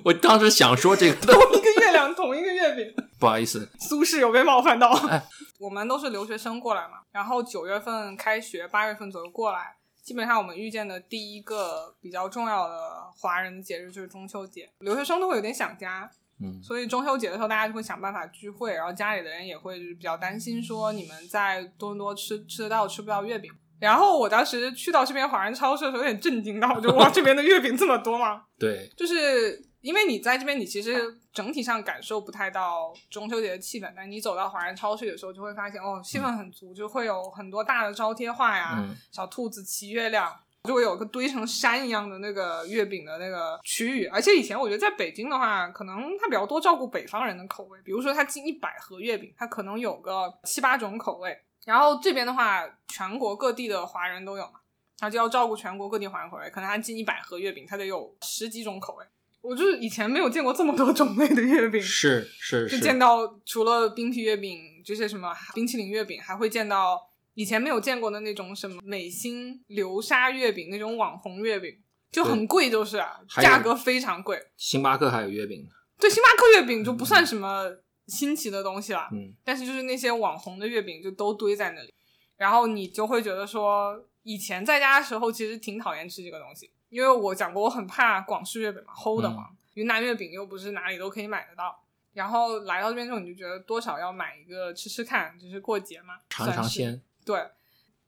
[0.06, 2.92] 我当时想说这个的，同一个月亮，同一个月饼。
[3.20, 4.88] 不好意思，苏轼有被冒犯到。
[5.08, 5.24] 哎
[5.60, 12.76] 我们都是留学生过来嘛，然后九月份开学，八月份左右过来，基本上我们遇见的第一个比较重要的
[13.16, 14.70] 华人的节日就是中秋节。
[14.80, 16.08] 留学生都会有点想家，
[16.42, 23.50] 嗯所以中秋节的时候，大家就会想办法聚会，然后家里的人也会就是比较担心，说你们在多伦多吃吃得到吃不到月饼。
[23.80, 28.44] 然后我当时去到这边华人超市的时候，有点震惊到，我就哇， 这边的月饼这么多吗？
[28.58, 44.06] 对，就是因为你在这边，你其实整体上感受不太到中秋节的气氛，但你走到华人超市的时候，就会发现哦，气氛很足，就会有很多大的招贴画呀，嗯小兔子骑月亮，就会有个堆成山一样的那个月饼的那个区域。
[44.06, 51.38] 而且以前我觉得在北京的话，可能它比较多照顾北方人的口味，比如说它进一百盒月饼，它可能有个七八种口味。
[51.66, 54.60] 然后这边的话，全国各地的华人都有嘛，
[54.96, 59.04] 他就要照顾全国各地华人口味，可能他进一百盒月饼，它得有十几种口味。
[59.44, 66.98] 我就是以前没有见过这么多种类的月饼，是是，就是见到除了冰皮月饼，这些什么冰淇淋月饼，还会见到
[67.34, 71.70] 以前没有见过的那种什么美心流沙月饼那种网红月饼，
[72.10, 74.40] 就很贵，就是啊，价格非常贵。
[74.56, 75.68] 星巴克还有月饼，
[76.00, 77.70] 对，星巴克月饼就不算什么
[78.06, 79.34] 新奇的东西了，嗯。
[79.44, 81.92] 但是就是那些网红的月饼就都堆在那里，
[82.38, 89.44] 然后你就会觉得说，以前在家的时候其实挺讨厌吃这个东西，因为我讲过我很怕广式月饼嘛，齁的慌。
[89.74, 97.44] 云南月饼又不是哪里都可以买得到，然后来到这边之后，你就觉得多少要买一个吃吃看，就是过节嘛，尝尝鲜，对，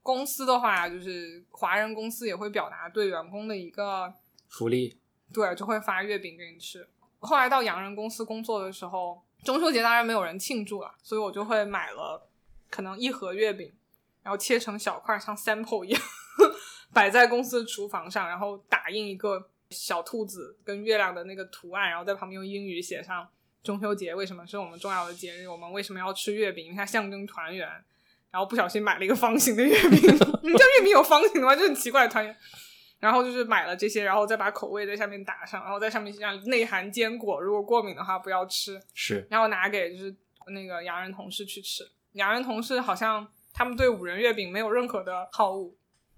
[0.01, 4.13] 公司的话就是华人公司也会表达对员工的一个
[4.47, 4.97] 福利，
[5.33, 6.87] 对，就会发月饼给你吃。
[7.19, 12.29] 后来到洋人公司工作的时候，中秋节当然没有人庆祝了，所以我就会买了
[12.69, 13.73] 可能一盒月饼，
[14.23, 16.01] 然后切成小块，像 sample 一样
[16.93, 23.27] 摆在公司的厨房上，然后打印一个小兔子跟月亮的那个图案，然后在旁边用英语写上
[23.63, 27.67] 中秋节为什么是我们重要的节日，我们为什么要吃月饼，因为它象征团圆。
[28.29, 31.55] 然后不小心买了一个方形的月饼， 你知道月饼有方形的吗？
[31.55, 32.35] 就很奇怪的团圆。
[32.99, 38.79] 然后就是买了这些，然后再把口味在下面打上，然后在上面写上内含坚果，如果过敏的话不要吃。
[38.93, 40.15] 是然后拿给就是
[40.47, 41.87] 那个洋人同事去吃。
[42.11, 45.73] 洋人同事好像他们对五仁月饼没有任何的好恶，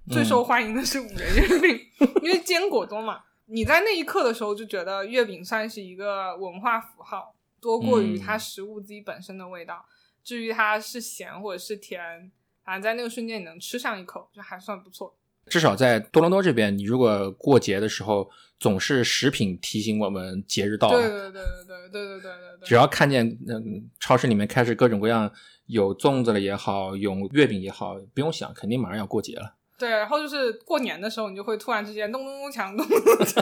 [0.07, 1.79] 最受欢迎的是五仁月饼，
[2.23, 3.21] 因为坚果多嘛。
[3.51, 9.83] 你在那一刻的时候就觉得月饼算是一个文化符号，多过于它食物自己本身的味道。
[10.23, 12.31] 至于它是咸或者是甜，
[12.63, 15.15] 反正在那个瞬间你能吃上一口，就还算不错。
[15.47, 20.99] 至少在多伦多这边，你如果过节的时候，总是食品提醒我们节日到了。
[20.99, 22.67] 对对对对对对对对对对。
[22.67, 25.31] 只要看见嗯，超市里面开始各种各样
[25.65, 29.55] 有粽子了也好，有月饼也好，不用想，肯定马上要过节了。
[29.79, 33.41] 对，然后就是过年的时候，你就会突然之间咚咚咚锵，咚咚咚锵，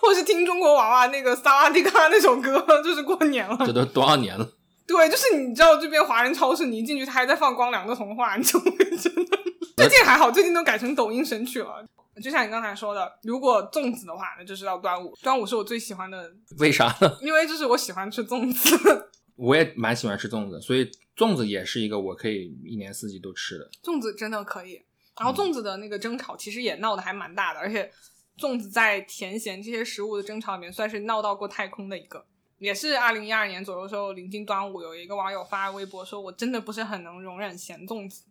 [0.00, 3.58] 或者是听中国娃娃那个萨瓦迪卡那首歌，就是过年了。
[3.66, 4.48] 这都多少年了？
[4.86, 9.38] 对，就是你知道这边华人超市，你一进去，他还在放光良的童话，你就会 真的。
[9.76, 11.84] 最近还好，最近都改成抖音神曲了。
[12.22, 15.12] 就像你刚才说的，如果粽子的话，那就是到端午。
[15.22, 17.12] 端午是我最喜欢的，为啥呢？
[17.20, 19.10] 因为就是我喜欢吃粽子。
[19.34, 23.68] 我也蛮喜欢吃粽子，所以粽子也是一个我可以一年四季都吃的。
[23.82, 24.80] 粽子真的可以。
[25.18, 27.90] 然后粽子的那个争吵其实也闹得还蛮大的，而且
[28.38, 32.26] 粽子在甜咸这些食物的争吵里面算是闹到过太空的一个。
[32.58, 38.22] 也是二零一二年左右的时候，临近端午，有一个网友发微博说：“我真的不是很能容忍咸粽子，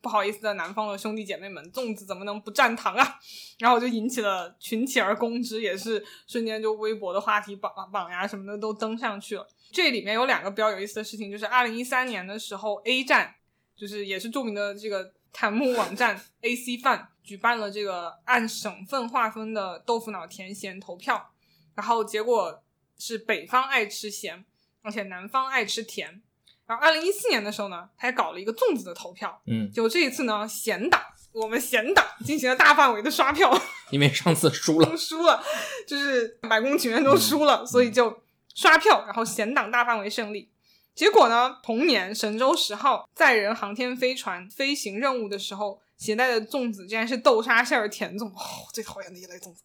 [0.00, 3.20] 不好意思的南方的兄弟姐妹们，粽子怎么能不蘸糖啊？”
[3.60, 9.46] 然后就引起了群起而攻之，也是瞬间就微博的话题榜榜呀什么的都登上去了。
[9.70, 13.32] 这里面有两个比较有意思的事情，就是二零一三年的时候，A 站
[13.76, 21.30] 就是也是著名的这个弹幕网站 AC Fun 举办了这个按省份划分的豆腐脑甜咸投票，
[21.74, 22.62] 然后结果
[22.98, 24.44] 是北方爱吃咸，
[24.82, 26.22] 而且南方爱吃甜。
[26.66, 31.00] 然后二零一四年的时候呢，他还搞了一个粽子的投票，嗯，就这一次呢，咸党
[31.32, 33.50] 我们咸党进行了大范围的刷票，
[33.90, 35.42] 因为上次输了， 输了，
[35.86, 38.22] 就是百宫情愿都输了，所以就
[38.54, 40.50] 刷票，然后咸党大范围胜利。
[40.98, 49.62] 结果呢，同年神舟十号载人航天飞船飞行任务的时候，携带的粽子竟然是豆沙馅儿甜粽，哦，最讨厌的一类粽子，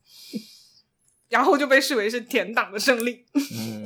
[1.29, 3.25] 然后就被视为是甜党的胜利。
[3.33, 3.83] 嗯，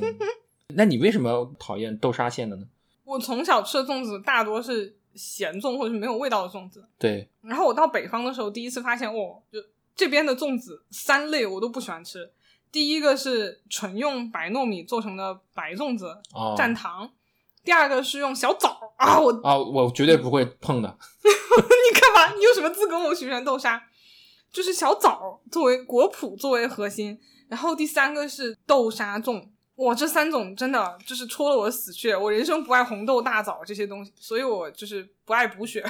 [0.74, 2.66] 那你为什么讨厌豆沙馅的呢？
[3.04, 9.58] 我从小吃的粽子大多是咸粽或者是没有味道的粽子，对，然后我到北方的时候，第一次发现，哦，就
[9.96, 12.30] 这边的粽子三类我都不喜欢吃。
[12.70, 17.08] 第一个是纯用白糯米做成的白粽子，哦，蘸糖；
[17.68, 20.88] 第二个是用小枣啊，我啊，我绝对不会碰的。
[21.22, 22.32] 你干嘛？
[22.34, 23.78] 你有什么资格问我喜不喜欢豆沙？
[24.50, 29.48] 就是小枣作为果脯作为核心，然后第三个是豆沙粽。
[29.74, 32.16] 哇，这三种真的就是戳了我的死穴。
[32.16, 35.84] 我人生不爱红豆、大枣这些东西，所以我就是不爱补血。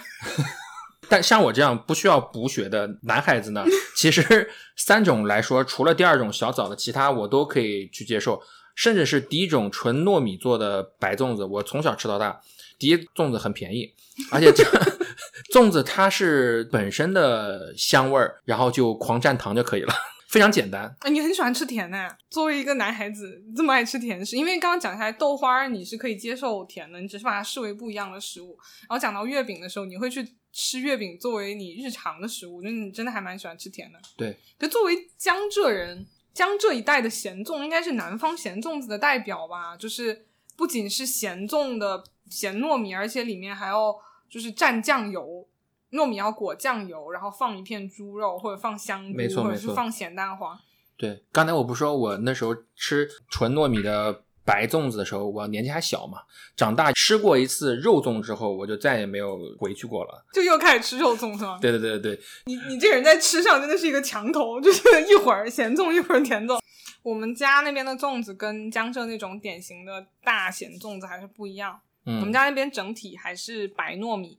[1.08, 3.64] 但像我这样不需要补血的男孩子呢，
[3.94, 8.42] 其实三种来说，除了第二种小枣的，其他我都可以去接受。
[8.78, 12.40] 甚至是第一种纯糯米做的白粽子，我从小吃到大。
[12.78, 13.92] 第一，粽子很便宜，
[14.30, 14.62] 而且这
[15.52, 19.92] 粽子它是本身的香味儿，然后就狂蘸糖就可以了，
[20.28, 20.94] 非常简单。
[21.00, 22.08] 哎，你很喜欢吃甜呢？
[22.30, 28.56] 作为一个男孩子，这么爱吃甜食，因为刚刚讲下来，豆花儿你是可以接受甜的，你只是把它视为不一样的食物。
[28.88, 33.98] 然后讲到月饼的时候，你会去吃月饼作为你日常的食物，就你真的还蛮喜欢吃甜的。
[34.16, 36.06] 对，就作为江浙人，
[36.38, 39.76] 江浙一带的咸粽应该是南方咸粽子的代表吧？
[39.76, 40.24] 就是
[40.56, 43.92] 不仅是咸粽的咸糯米，而且里面还要
[44.30, 45.48] 就是蘸酱油。
[45.90, 50.56] 糯米要裹酱油，然后放一片猪肉，或者放香菇，没错或者是放咸蛋黄。
[50.96, 56.22] 对，刚才我不说我那时候吃纯糯米的白粽子的时候，我年纪还小嘛，
[56.56, 60.24] 长大吃过一次肉粽之后，我就再也没有回去过了。
[60.32, 61.58] 就又开始吃肉粽是吗？
[61.60, 66.58] 对对对对对，你你这个人在吃上真的是一个墙头，就是一会儿咸粽一会儿甜粽。
[67.02, 71.78] 我们家那边的粽子跟江浙那种典型的大咸粽子还是不一样。
[72.04, 74.38] 我们嗯家那边整体还是白糯米，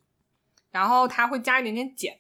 [0.71, 2.17] 然后它会加一点点碱，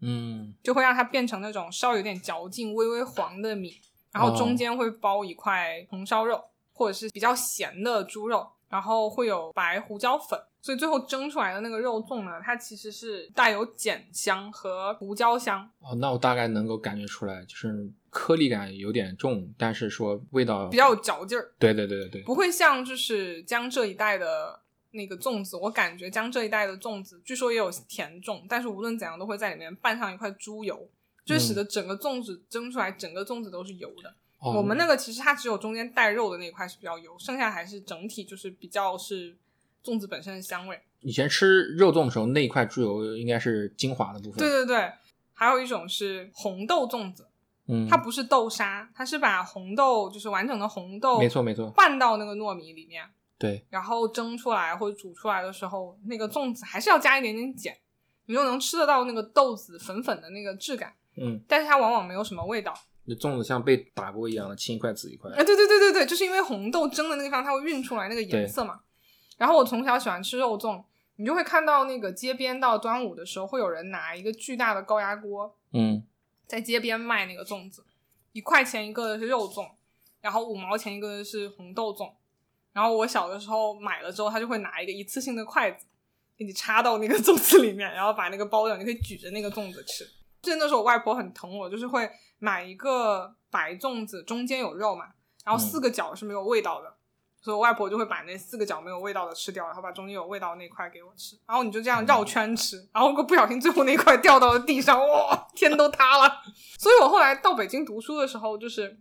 [0.00, 3.80] 嗯就会让它变成那种稍有点嚼劲、微微黄的米，
[4.12, 6.40] 然后中间会包一块红烧肉，
[6.74, 15.68] 或者是比较咸的猪肉，然后会有白胡椒粉，所以最后蒸出来的那个肉粽呢，它其实是带有碱香和胡椒香。
[15.78, 24.60] 哦，那我大概能够感觉出来，就是颗粒感有点重，但是说味道比较有嚼劲儿，对对对对对，不会像就是江浙一带的
[24.90, 30.88] 那个粽子，我感觉江浙一带的粽子据说也有甜粽，但是无论怎样都会在里面拌上一块猪油，
[31.24, 34.14] 就使得整个粽子蒸出来，整个粽子都是油的。
[34.44, 39.34] 哦我们那个其实它只有中间带肉的那一块是比较油，剩下还是整体就是比较是
[39.82, 40.78] 粽子本身的香味。
[41.00, 44.38] 以前吃肉粽的时候，那一块猪油应该是精华的部分。
[44.38, 44.92] 对对对，
[45.32, 47.26] 还有一种是红豆粽子，
[47.68, 53.04] 嗯，它不是豆沙，它是把红豆就是完整的红豆没错没错，拌到那个糯米里面，
[53.38, 57.74] 对，然后蒸出来或者煮出来的时候，那个粽子还是要加一点点碱，
[58.26, 62.74] 你就能吃得到那个豆子粉粉的那个质感，嗯，但是它往往没有什么味道。
[63.06, 65.30] 那粽子像被打过一样的青一块紫一块。
[65.32, 68.80] 哎，对对对对对，就是因为红豆蒸的那个地方，它会晕出来那个颜色嘛。
[69.36, 70.82] 然后我从小喜欢吃肉粽，
[71.16, 76.02] 你就会看到那个街边到端午的时候，会有人拿一个巨大的高压锅嗯，
[76.46, 77.84] 在街边卖那个粽子，
[78.32, 79.68] 一块钱一个的是肉粽，
[80.20, 82.12] 然后五毛钱一个的是红豆粽。
[82.72, 85.86] 然后我小的时候买了之后，他就会拿一个一次性的筷子
[86.36, 90.04] 给你插到那个粽子里面，然后把那个包掉，你可以举着那个粽子吃。
[90.44, 95.06] 记得那时候我外婆很疼我，就是会买一个白粽子，中间有肉嘛，
[95.44, 96.94] 然后四个角是没有味道的，
[97.40, 106.42] 所以我外婆就会把那四个角没有味道的吃掉，然后把中间有味道的那块给我吃，然后你就这样绕圈吃，然后如果不小心最后那块掉到了地上，哇，天都塌了。
[106.78, 108.98] 所以我后来到北京读书的时候，就是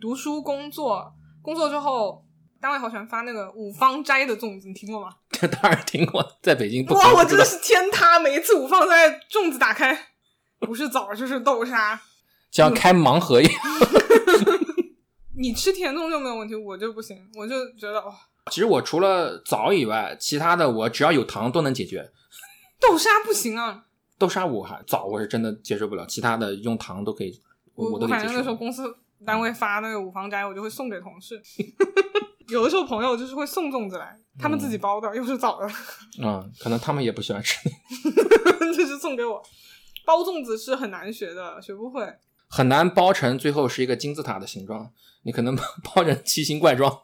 [0.00, 2.24] 读书工作，工作之后。
[2.62, 5.08] 单位好喜欢发那个五芳斋的粽子，你听过吗？
[5.30, 8.18] 这 当然听过，在北京不哇，我真的是天塌！
[8.20, 9.98] 每一次五芳斋粽子打开，
[10.60, 12.00] 不是枣就是豆沙。
[12.50, 13.54] 像开盲盒一样。
[15.36, 18.12] 你吃甜粽就没有问题，我就不行，我就觉得哦，
[18.50, 22.10] 其实我除了枣以外，其他的我只要有糖都能解决。
[22.80, 23.84] 豆沙不行啊。
[24.18, 27.40] 豆沙我还枣我是真的接受不了，其他的用糖都可以，
[27.74, 28.54] 我都可以接反正那时候。
[28.56, 28.94] 公司
[29.24, 31.40] 单位发那个五芳斋，我就会送给同事。
[32.48, 35.70] 有的时候朋友就是会送粽子来，他们自己包的，又是枣的，
[36.22, 37.56] 嗯，可能他们也不喜欢吃，
[38.76, 39.42] 就是送给我。
[40.10, 42.04] 包粽子是很难学的，学不会。
[42.48, 44.92] 很难包成最后是一个金字塔的形状，
[45.22, 45.54] 你可能
[45.94, 47.00] 包成奇形怪状。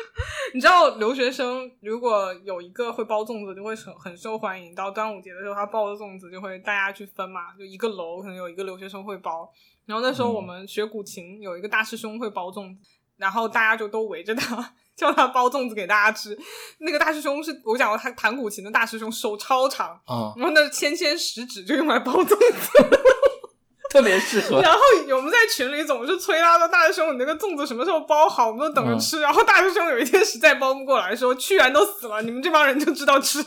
[0.54, 4.74] 你知道留学生如果有一个会包粽子，就会很很受欢迎。
[4.74, 9.52] 到端午节的时候，他包的粽子就会大家去分嘛，就一个楼可能有一个留学生会包。
[9.84, 12.80] 然后那时候我们学古琴，有一个大师兄会包粽子，
[13.18, 16.36] 然后大家就都围着他，叫他包粽子给大家吃。
[16.78, 22.36] 那个大师兄是我讲过，他弹古琴的大师兄，手超长，啊、然后那纤纤十指就用来包粽子。
[23.88, 24.60] 特别适合。
[24.60, 24.80] 然后
[25.16, 28.48] 我们在群里总是催他说：“大师兄，你那个粽子什么时候包好？
[28.48, 29.20] 我们都等着吃。
[29.20, 33.38] 然后大师兄有一天实在包不过来，说：“屈原都死了，你们这帮人就知道吃。”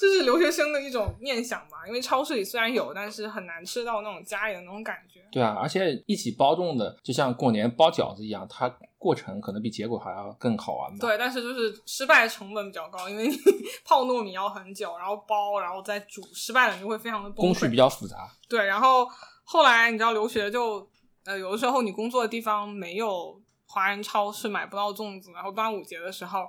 [0.00, 5.20] 这是留学生的一种念想吧，因为超市里虽然有，但是很难吃到那种家里的那种感觉。
[5.30, 10.96] 对啊，而且一起包粽子，就像过年包饺子一样，它过程可能比结果还要更好玩吧。
[11.00, 13.36] 对，但是就是失败成本比较高，因为你
[13.84, 17.76] 泡糯米要很久，然后包，然后再煮，失败了你就会非常的崩溃工序比。
[17.76, 18.16] 较复杂。
[18.48, 19.06] 对，然后
[19.44, 20.88] 后来你知道留学就
[21.26, 26.48] 呃有的时候你工作的地方没有华人超市买不到粽子，然后端午节的时候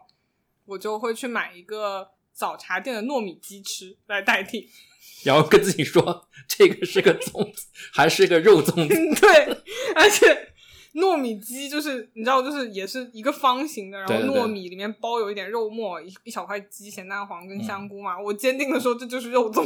[0.65, 2.09] 我就会去买一个
[2.41, 4.67] 早茶店的糯米鸡吃来代替。
[5.23, 8.95] 然后跟自己说，这个是个粽子，还是个肉粽子。
[9.21, 9.57] 对，
[9.93, 10.51] 而且
[10.95, 18.19] 糯米鸡就是你知道，就是也是一个方形的，然后糯米里面包有一点肉末，一一小块鸡、咸蛋黄嗯跟香菇嘛。
[18.19, 19.63] 我坚定的说，这就是肉粽。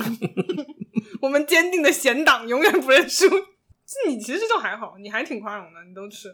[1.22, 3.30] 我们坚定的咸党永远不认输。
[3.30, 6.28] 这你其实就还好，你还挺宽容的，你都吃。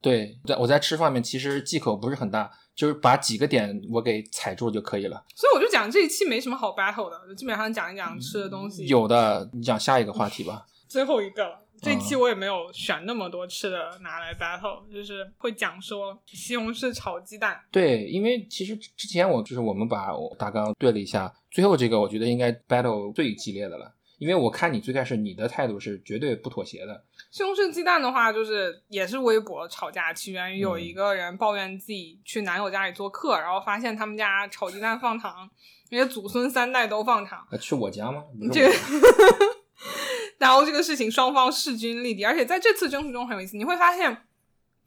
[0.00, 5.24] 对，在我在吃方面其实忌口不是很大，就是把几个点我给踩住就可以了。
[5.34, 8.86] 所以我就讲这一期没什么好 battle 的，就基本上讲一讲吃的东西。
[8.86, 10.66] 有的，你讲下一个话题吧。
[10.88, 11.58] 最后一个了。
[11.80, 17.60] 这嗯期我也没有选那么多吃的拿来 battle，就是会讲说西红柿炒鸡蛋。
[17.72, 23.92] 对，因为其实之前我就是我们把我大纲对了一下，最后这个我觉得应该 battle 最激烈的了，
[24.22, 27.04] 因为我看你最开始你的态度是绝对不妥协的。
[27.32, 35.50] 西红柿鸡蛋的话，就是也是微博吵架，起源于有嗯一个人抱怨自己去男友家里做客，然后发现他们家炒鸡蛋放糖，
[35.90, 37.44] 因为祖孙三代都放糖。
[37.50, 38.22] 呃，去我家吗？
[38.52, 38.70] 这
[40.38, 44.16] 然后这个事情双方势均力敌，而且在这次争执中很有意思，你会发现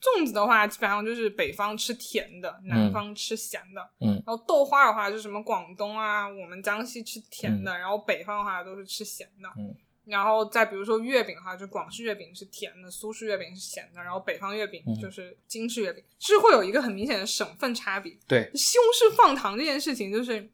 [0.02, 4.22] 粽子的话基本上就是北方吃甜的，南方吃咸的，嗯。
[4.26, 9.76] 然后豆花的话就是什么广东啊，我们江西吃甜的，然后北方的话都是吃咸的，嗯。
[10.06, 14.93] 然后再比如说月饼的话，就广式月饼是甜的，苏式月饼是咸的，然后北方月饼嗯。
[15.02, 18.16] 就是京式月饼，是会有一个很明显的省份差别。
[18.28, 20.48] 对，西红柿放糖这件事情，就是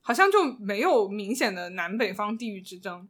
[0.00, 3.08] 好像就没有明显的南北方地域之争，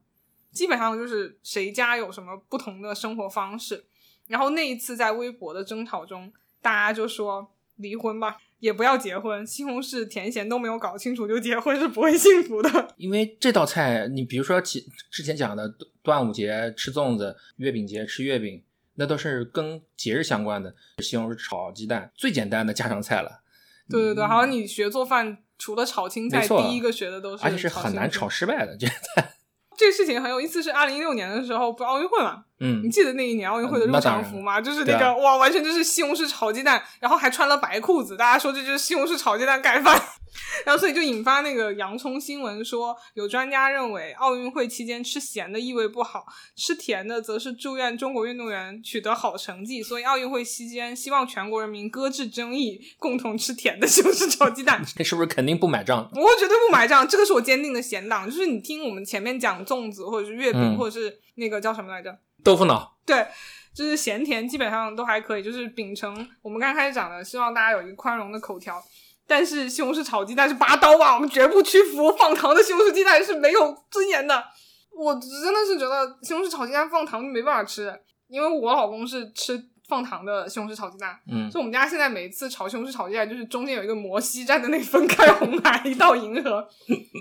[0.53, 3.87] 基本上就是谁家有什么不同的生活方式。
[4.29, 12.95] 然后那一次在微博的争吵中，大家就说离婚吧，也不要结婚，西红柿甜咸都没有搞清楚就结婚是不会幸福的。
[12.97, 18.63] 因为这道菜，你比如说其之前讲的端午节吃粽子，月饼节吃月饼，
[18.95, 20.75] 那都是跟节日相关的。
[20.99, 23.43] 西红柿炒鸡蛋最简单的家常菜了，
[23.89, 28.29] 对对对，好像你学做饭，除了炒青菜，第一个学的都是，而且是很难炒。
[28.29, 29.35] 失败的这个菜。
[29.79, 32.47] 这个事情很有意思，是二零一六年的时候，不奥运会嘛？
[32.61, 34.61] 你嗯，记得那一年奥运会的入场服吗？
[34.61, 39.95] 就是那个、啊哇，完全就是西红柿炒鸡蛋，然后还穿了白裤子，大家说这就是西红柿炒鸡蛋盖饭，
[40.67, 54.83] 然后所以就引发那个洋葱新闻说，有专家认为奥运会期间吃咸的意味不好，吃甜的则是祝愿中国运动员取得好成绩，所以奥运会期间希望全国人民搁置争议，共同吃甜的西红柿炒鸡蛋。
[54.97, 56.11] 这是不是肯定不买账？
[56.13, 58.29] 我绝对不买账，这个是我坚定的咸党。
[58.29, 62.19] 就是你听我们前面讲粽子，或者是月饼，嗯或者是那个叫什么来着？
[62.45, 63.27] 豆腐脑，对，
[63.75, 68.83] 就是咸甜基本上都还可以，就是秉承我们刚开始讲的，希望大家有一个宽容的口条。
[69.27, 72.11] 但是西红柿炒鸡蛋是拔刀吧，我们绝不屈服。
[72.17, 74.43] 放糖的西红柿鸡蛋是没有尊严的。
[74.91, 77.95] 我真的是觉得西红柿炒鸡蛋放糖就没办法吃，
[78.29, 86.67] 因为我老公是吃放糖的西红柿炒鸡蛋，嗯，所以我们家现在每次炒西红柿炒鸡蛋，就是中间有一个摩西站在那里分开红海一道银河，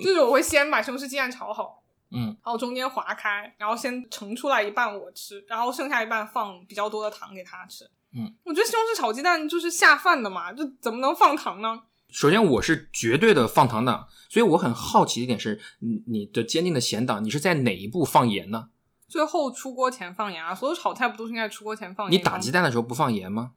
[0.02, 7.84] 就是我会先把西红柿鸡蛋炒好，嗯，然后中间划开，然后先盛出来一半我吃，然后剩下一半放比较多的糖给他吃。
[8.16, 11.84] 嗯，我觉得西红柿炒鸡蛋就是下饭的嘛，就怎么能放糖呢？
[12.10, 18.70] 首先我是绝对的放糖党，所以我很好奇的一点是，你你的坚定的咸党，你是在哪一步放盐呢？
[19.10, 22.18] 最后出锅前放盐啊，所有炒菜不都是应该出锅前放盐？
[22.18, 23.52] 你打鸡蛋的时候不放盐吗？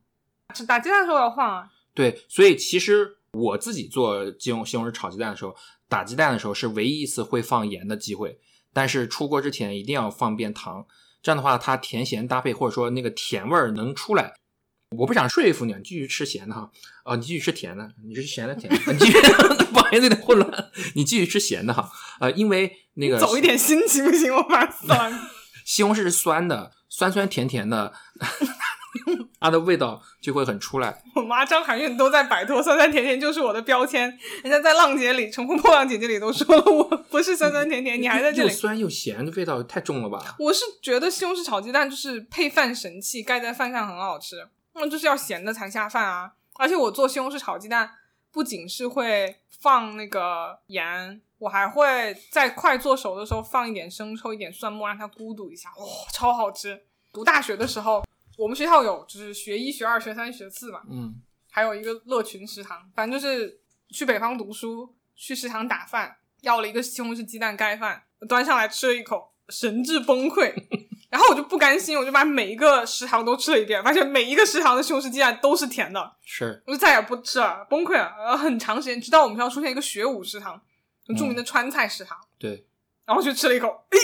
[0.67, 1.71] 打鸡蛋的时候要放啊。
[1.95, 5.55] 对，所以其实我自己做西红西红柿炒鸡蛋的时候，
[5.91, 8.39] 打鸡蛋的时候是唯一一次会放盐的机会，
[8.73, 10.87] 但是出锅之前一定要放遍糖，
[11.21, 14.33] 这样的话它甜咸搭配或者说那个甜味儿能出来。
[14.97, 16.71] 我不想说服你，你继续吃咸的哈，
[17.05, 19.13] 哦，你继续吃甜的，你是咸的甜的，你继续，
[19.73, 24.33] 不好意思有点混乱，你继续吃咸的哈，呃，因为那个走一点心行不行？
[24.35, 25.13] 我怕酸。
[25.67, 27.93] 西红柿是酸的，酸酸甜甜的，
[29.39, 31.03] 它的味道就会很出来。
[31.15, 38.49] 我妈张含韵都在摆脱酸酸甜甜就是我的标签，人家在浪姐里《乘风破浪姐姐》里都说了我不是酸酸甜甜，你还在这里。
[38.49, 40.37] 又酸又咸，的味道太重了吧？
[40.39, 46.33] 我是觉得西红柿炒鸡蛋就是配饭神器，盖在饭上很好吃，那就是要咸的才下饭啊！
[46.55, 47.91] 而且我做西红柿炒鸡蛋
[48.33, 56.83] 不仅是会放那个盐，我还会在快做熟的时候放一点生抽、一点蒜末，让它咕嘟一下，哇、超好吃！
[57.13, 58.05] 读大学的时候，
[58.41, 61.15] 我们学校有就是学一、学二、学三、学四嘛，嗯，
[61.51, 63.61] 还有一个乐群食堂，反正就是
[63.91, 70.55] 去北方读书，去食堂打饭，要了一个西红柿鸡蛋盖饭，端上来吃了一口，神志崩溃。
[71.11, 78.15] 然后我就不甘心，我就把每一个食堂都吃了一遍，发现每一个食堂的西红柿鸡蛋都是甜的，是我就再也不吃了，崩溃了。
[78.23, 80.59] 然后很长时间，直到我们学校出现一个学武食堂，
[81.07, 82.65] 很著名的川菜食堂，对，
[83.05, 83.99] 然后去吃了一口，诶，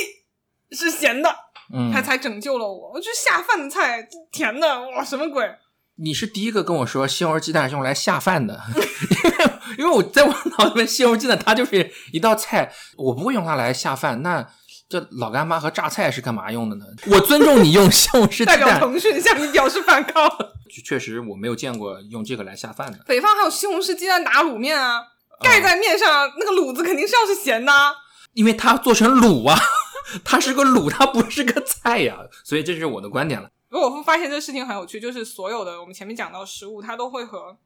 [0.76, 1.32] 是咸的，
[1.72, 2.92] 嗯它，才拯救了我。
[2.94, 5.48] 我觉得下饭的菜甜的，哇，什么鬼？
[5.98, 8.80] 你是第一个跟我说西红柿鸡蛋是用来下饭的，因
[9.34, 14.22] 为因为我在我脑子里面西红柿鸡蛋它就是一道菜，我不会用它来下饭。
[14.22, 14.46] 那
[14.88, 16.84] 这老干妈和榨菜是干嘛用的呢？
[17.10, 20.30] 我尊重你用西红柿鸡代表，腾讯向你表示反抗。
[20.84, 22.98] 确实我没有见过用这个来下饭的。
[23.06, 25.00] 北方还有西红柿鸡蛋打卤面啊，
[25.40, 27.94] 盖在面上，那个卤子肯定是要是咸的啊。
[28.34, 29.58] 因为它做成卤啊，
[30.24, 33.50] 它是个卤，它不是个菜呀，所以这是我的观点了。
[33.68, 37.56] 不过我会发现这个事情很有趣，就是所有的我们前面讲到食物，它都会和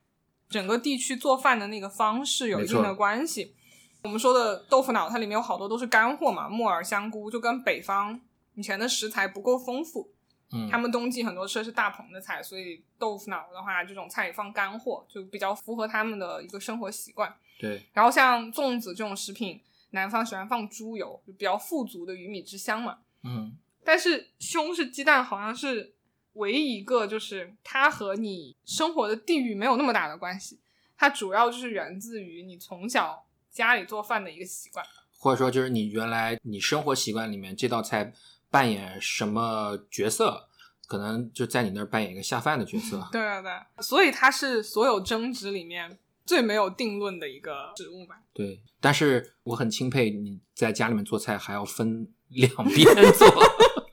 [0.49, 3.55] 整个地区做饭的那个方式有一定的关系。
[4.03, 8.19] 我们说的豆腐脑，它里面有好多都是干货嘛，木耳、香菇，就跟北方
[8.55, 10.11] 以前的食材不够丰富。
[10.53, 17.33] 嗯他们冬季很多吃的是大棚的菜，所以豆腐脑的话，这种菜里放干货，就比较符合他们的一个生活习惯。
[17.61, 19.61] 对，然后像粽子这种食品，
[19.91, 22.99] 南方喜欢放猪油，就比较富足的鱼米之乡嘛。
[23.25, 25.95] 嗯但是西是鸡蛋好像是
[26.35, 30.61] 唯一一个，就是它和你生活的地域没有那么大的关系，
[30.97, 34.85] 它主要就是源自于你从小家里做饭的一个习惯。
[35.19, 38.13] 或者说就是你原来你生活习惯里面这道菜
[38.51, 40.49] 扮演什么角色，
[40.87, 43.09] 可能就在你那儿扮演一个下饭的角色。
[43.13, 45.99] 对对对，所以它是所有争执里面
[46.31, 48.15] 最没有定论的一个食物吧。
[48.33, 53.29] 对，但是我很钦佩你在家里面做菜还要分两边做。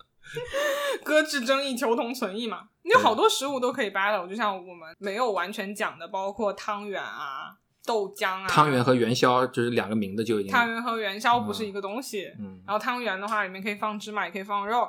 [1.04, 2.70] 搁置争议，求同存异嘛。
[2.84, 8.48] 你有好多食物都可以 battle，就像我们没有完全讲的，包括汤圆啊、豆浆啊。
[8.48, 10.52] 汤圆和元宵就是两个名字就已经。
[10.52, 12.32] 汤圆和元宵不是一个东西。
[12.38, 14.88] 嗯然后汤圆的话，里面可以放芝麻，也可以放肉。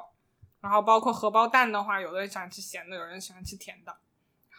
[0.60, 3.96] 然后包括荷包蛋的话，有的人喜欢吃咸的，有人喜欢吃甜的。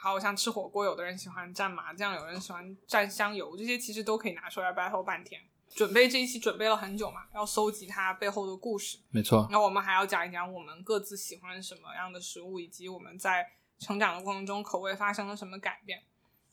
[0.01, 5.41] 还有像吃火锅，有的人喜欢蘸麻酱，有人喜欢蘸香油，这些其实都可以拿出来 battle 半天。
[5.75, 8.97] 准备这一期准备了很久嘛，要搜集它背后的故事。
[9.11, 9.45] 没错。
[9.51, 13.45] 然后我们还要讲一讲我们各自喜欢什么样的食物，以及我们在
[13.77, 16.01] 成长的过程中口味发生了什么改变。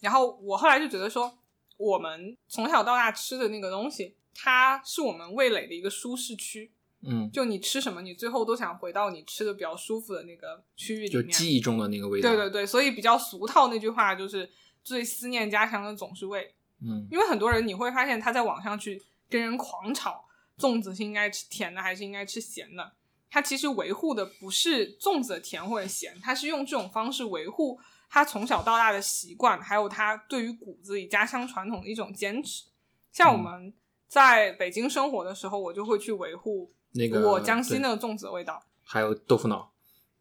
[0.01, 1.39] 然后我后来就觉得说，
[1.79, 6.73] 我们从小到大吃的那个东西，它是我们味蕾的一个舒适区。
[7.03, 11.37] 嗯，就你吃什么，你最后都想回到你吃的比较舒服的那个区域就里面。
[11.37, 12.31] 记忆中的那个味道。
[12.31, 14.51] 对对对，所以比较俗套那句话就是
[14.83, 16.55] “最思念家乡的总是味”。
[16.83, 20.27] 嗯因为很多人你会发现他在网上去跟人狂吵
[20.59, 22.93] 粽子是应该吃甜的还是应该吃咸的，
[23.31, 27.79] 他其实维护的不是粽子的甜或者咸，他是用这种方式维护
[28.11, 32.65] 他从小到大的习惯，还有他对于骨子里家乡传统的一种坚持。
[33.11, 33.73] 像我们
[34.07, 38.63] 在北京生活的时候，我就会去维护那个我江西对那个粽子的味道。
[38.83, 39.73] 还有豆腐脑。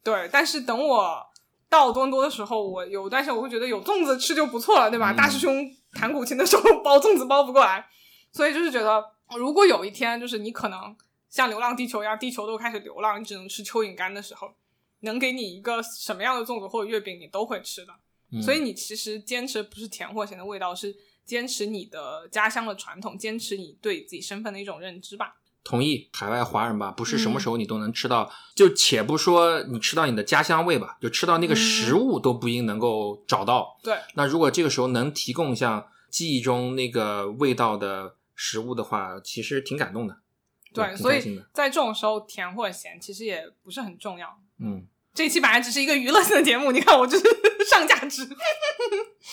[0.03, 1.25] 对，但是等我
[1.69, 5.11] 到多伦多的时候，我有段时间我会觉得有粽子吃就不错了，对吧？
[5.11, 7.87] 嗯大师兄弹古琴的时候包粽子包不过来，
[8.31, 9.03] 所以就是觉得，
[9.37, 10.95] 如果有一天就是你可能
[11.29, 14.51] 像《流浪地球》一样，地球都开始流浪，你只能吃蚯蚓干的时候，
[15.01, 17.93] 能给你一个什么样的粽子或者月饼，你都会吃的。
[18.31, 25.35] 嗯所以你其实坚持不是甜或咸的味道，是坚持你的家乡的传统，坚持你对自己身份的一种认知吧。
[25.65, 28.31] 同意，海外华人吧，不是什嗯么时候你都能吃到。
[28.55, 33.77] 就且不说你吃到你的家乡味吧，就吃到那个嗯食物都不一定能够找到。
[33.83, 40.17] 对，那如果这个时候能提供像记忆中那个味道的食物的话，其实挺感动的。
[40.71, 44.39] 对，所以在这种时候，甜或者咸其实也不是很重要。
[44.59, 47.25] 嗯这一期本来只是一个娱乐性的节目，你看我就是
[47.69, 48.27] 上价值。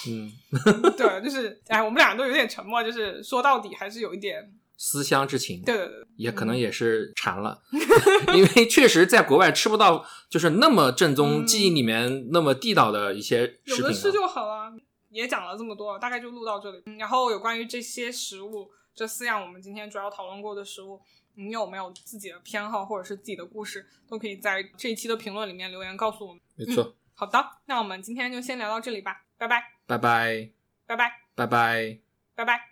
[0.09, 0.33] 嗯，
[0.97, 5.63] 对，就是哎，我们俩都有点沉默，就是说到底还是有一点，思乡之情。
[5.63, 7.63] 对对对，也可能也是馋了，
[8.35, 13.89] 因为确实在国外吃不到就是那么正宗、嗯记忆里面那么地道的一些有食品、啊。
[13.89, 14.73] 的吃就好了。
[15.11, 16.83] 也讲了这么多，大概就录到这里。
[16.87, 20.99] 嗯然后有关于这些食物，这四样我们今天主要讨论过的食物，
[21.35, 26.41] 你有没有自己的偏好或者是自己的故事，都可以在这一期的评论里面留言告诉我们。
[26.57, 30.51] 没错，好的，那我们今天就先聊到这里吧，拜拜，拜拜，
[30.87, 31.99] 拜拜，拜拜。
[32.35, 32.72] 拜拜。